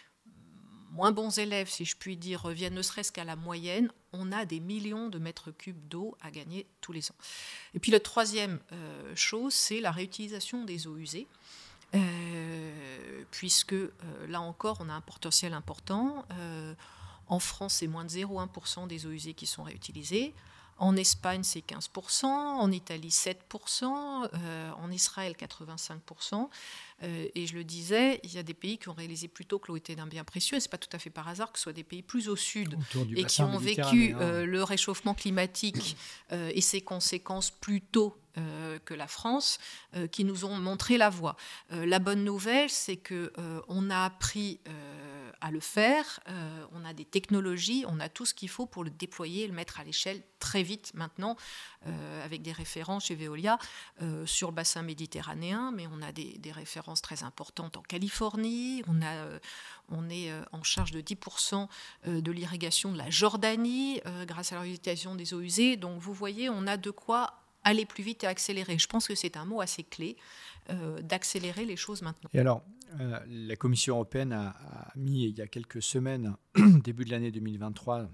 [0.91, 4.47] moins bons élèves, si je puis dire, reviennent ne serait-ce qu'à la moyenne, on a
[4.47, 7.17] des millions de mètres cubes d'eau à gagner tous les ans.
[7.75, 8.59] Et puis la troisième
[9.15, 11.27] chose, c'est la réutilisation des eaux usées.
[11.95, 13.93] Euh, puisque euh,
[14.29, 16.25] là encore, on a un potentiel important.
[16.33, 16.75] Euh,
[17.29, 20.35] en France, c'est moins de 0,1% des eaux usées qui sont réutilisées.
[20.79, 26.51] En Espagne, c'est 15%, en Italie, 7%, en Israël, 85%.
[27.03, 29.69] Et je le disais, il y a des pays qui ont réalisé plus tôt que
[29.69, 30.59] l'eau était d'un bien précieux.
[30.61, 32.37] Ce n'est pas tout à fait par hasard que ce soit des pays plus au
[32.37, 32.79] sud
[33.15, 35.97] et qui ont vécu le réchauffement climatique
[36.31, 39.59] et ses conséquences plus tôt euh, que la France,
[39.95, 41.37] euh, qui nous ont montré la voie.
[41.73, 43.33] Euh, la bonne nouvelle, c'est que
[43.67, 44.61] on a appris
[45.41, 46.21] à le faire,
[46.73, 49.55] on a des technologies, on a tout ce qu'il faut pour le déployer et le
[49.55, 51.37] mettre à l'échelle très vite maintenant,
[52.25, 53.59] avec des références chez Veolia
[54.25, 59.27] sur le bassin méditerranéen, mais on a des, références très importantes en Californie, on a
[59.89, 61.69] on est en charge de 10%
[62.07, 65.77] de l'irrigation de la Jordanie grâce à l'utilisation des eaux usées.
[65.77, 67.35] Donc vous voyez, on a de quoi
[67.67, 68.79] aller plus vite et accélérer.
[68.79, 70.17] Je pense que c'est un mot assez clé
[70.71, 72.31] euh, d'accélérer les choses maintenant.
[72.33, 72.65] Et alors,
[73.01, 76.37] euh, la Commission européenne a, mis il y a quelques semaines,
[76.85, 78.09] début de l'année 2023,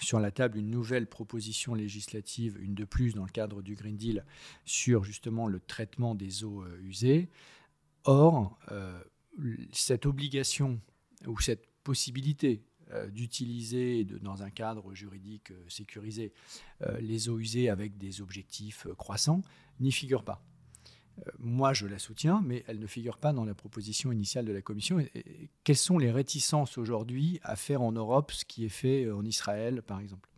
[0.00, 3.96] sur la table une nouvelle proposition législative, une de plus dans le cadre du Green
[3.96, 4.24] Deal,
[4.64, 7.28] sur justement le traitement des eaux euh, usées.
[8.04, 8.58] Or,
[9.72, 10.80] cette obligation
[11.26, 16.32] ou cette possibilité euh, d'utiliser dans un cadre juridique euh, sécurisé
[16.80, 19.42] euh, les eaux usées avec des objectifs croissants
[19.80, 20.42] n'y figure pas.
[21.38, 24.62] Moi, je la soutiens, mais elle ne figure pas dans la proposition initiale de la
[24.62, 25.04] Commission.
[25.64, 29.82] quelles sont les réticences aujourd'hui à faire en Europe ce qui est fait en Israël,
[29.82, 30.30] par exemple?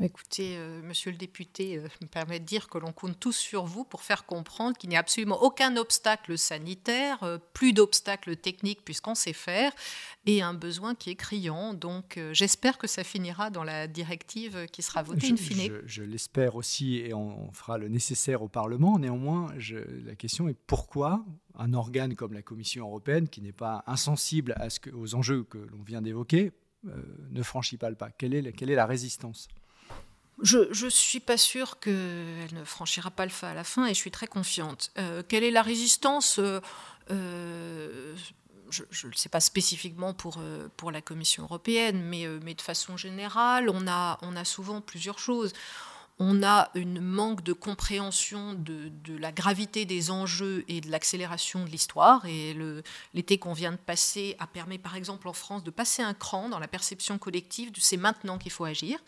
[0.00, 3.64] Écoutez, euh, monsieur le député, euh, me permet de dire que l'on compte tous sur
[3.64, 8.84] vous pour faire comprendre qu'il n'y a absolument aucun obstacle sanitaire, euh, plus d'obstacles techniques
[8.84, 9.72] puisqu'on sait faire,
[10.26, 11.74] et un besoin qui est criant.
[11.74, 15.80] Donc j'espère que ça finira dans la directive qui sera votée in fine.
[15.86, 18.98] Je, l'espère aussi, et on, fera le nécessaire au Parlement.
[18.98, 19.48] Néanmoins,
[20.04, 21.24] la question est pourquoi
[21.54, 25.44] un organe comme la Commission européenne, qui n'est pas insensible à ce que, aux enjeux
[25.44, 26.52] que l'on vient d'évoquer,
[26.84, 28.10] ne franchit pas le pas?
[28.10, 29.48] Quelle est, quelle est la résistance?
[30.42, 31.92] Je ne suis pas sûre qu'elle
[32.52, 34.92] ne franchira pas le pas à la fin et je suis très confiante.
[34.98, 36.60] Euh, quelle est la résistance euh,
[37.10, 38.14] euh,
[38.70, 40.40] Je ne le sais pas spécifiquement pour,
[40.76, 45.52] pour la Commission européenne, mais, de façon générale, on a, on a souvent plusieurs choses.
[46.20, 51.70] On a une manque de compréhension de, la gravité des enjeux et de l'accélération de
[51.70, 52.26] l'histoire.
[52.26, 52.56] Et
[53.14, 56.48] l'été qu'on vient de passer a permis, par exemple, en France, de passer un cran
[56.48, 58.98] dans la perception collective de c'est maintenant qu'il faut agir.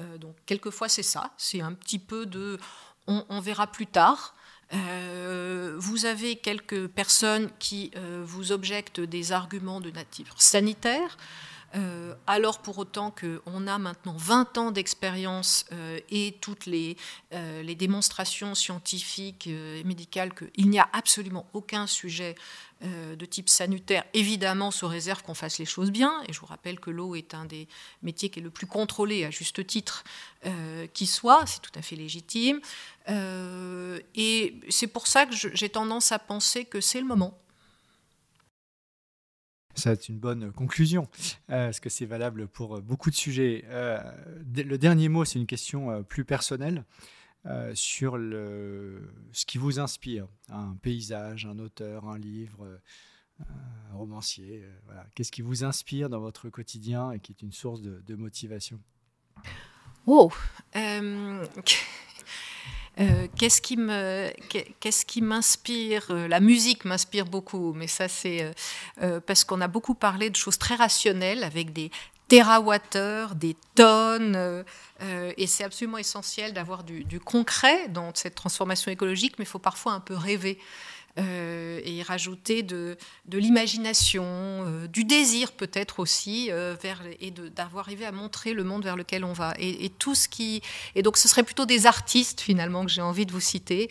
[0.00, 2.58] Euh, donc quelquefois c'est ça, c'est un petit peu de
[3.06, 4.34] on, verra plus tard.
[4.72, 11.18] Euh, vous avez quelques personnes qui euh, vous objectent des arguments de nature sanitaire.
[12.26, 15.66] alors pour autant qu'on a maintenant 20 ans d'expérience
[16.08, 16.96] et toutes les,
[17.32, 22.36] les démonstrations scientifiques et médicales qu'il n'y a absolument aucun sujet
[22.84, 26.12] euh, de type sanitaire, évidemment sous réserve qu'on fasse les choses bien.
[26.28, 27.66] Et je vous rappelle que l'eau est un des
[28.02, 30.04] métiers qui est le plus contrôlé, à juste titre,
[30.44, 31.46] euh, qui soit.
[31.46, 32.60] C'est tout à fait légitime.
[33.08, 37.38] Euh, et c'est pour ça que j'ai tendance à penser que c'est le moment.
[39.76, 41.08] C'est une bonne conclusion,
[41.48, 43.64] parce que c'est valable pour beaucoup de sujets.
[43.68, 46.84] le dernier mot, c'est une question plus personnelle.
[47.46, 52.78] Euh, sur ce qui vous inspire, un paysage, un auteur, un livre, euh,
[53.92, 54.62] un romancier.
[54.64, 55.02] Euh.
[55.14, 58.80] Qu'est-ce qui vous inspire dans votre quotidien et qui est une source de, motivation?
[60.06, 60.32] Oh
[63.36, 64.30] qu'est-ce qui me,
[64.80, 66.14] qu'est-ce qui m'inspire?
[66.28, 68.54] La musique m'inspire beaucoup, mais ça c'est
[69.26, 71.90] parce qu'on a beaucoup parlé de choses très rationnelles avec des
[72.28, 74.62] térawattheures, des tonnes, euh,
[75.02, 79.58] euh, et c'est absolument essentiel d'avoir du, concret dans cette transformation écologique, mais il faut
[79.58, 80.58] parfois un peu rêver.
[81.16, 82.96] Euh, et rajouter de,
[83.30, 86.50] l'imagination, du désir peut-être aussi,
[87.20, 89.54] et d'avoir arrivé à montrer le monde vers lequel on va.
[89.60, 90.60] Et, tout ce qui,
[90.96, 93.90] et donc ce serait plutôt des artistes finalement que j'ai envie de vous citer,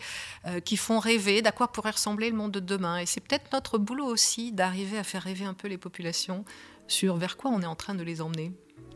[0.66, 2.98] qui font rêver d'à quoi pourrait ressembler le monde de demain.
[2.98, 6.44] Et c'est peut-être notre boulot aussi d'arriver à faire rêver un peu les populations
[6.86, 8.52] sur vers quoi on est en train de les emmener.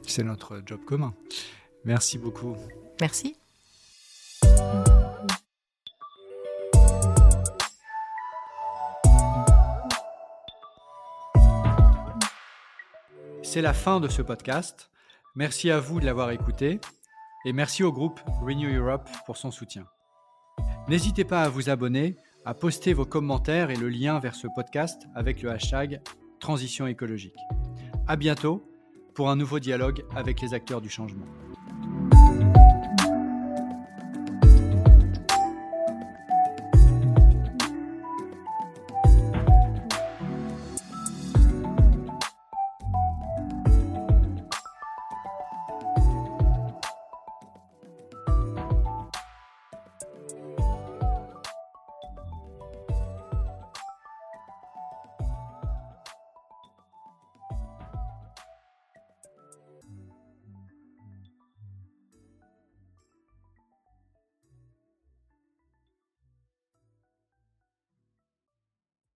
[0.06, 1.14] C'est notre job commun.
[1.84, 2.56] Merci beaucoup.
[3.00, 3.36] Merci.
[13.42, 14.90] C'est la fin de ce podcast.
[15.34, 16.80] Merci à vous de l'avoir écouté
[17.46, 19.86] et merci au groupe Renew Europe pour son soutien.
[20.88, 25.06] N'hésitez pas à vous abonner, à poster vos commentaires et le lien vers ce podcast
[25.14, 26.00] avec le hashtag
[26.40, 27.38] transition écologique.
[28.10, 28.62] À bientôt
[29.12, 31.26] pour un nouveau dialogue avec les acteurs du changement.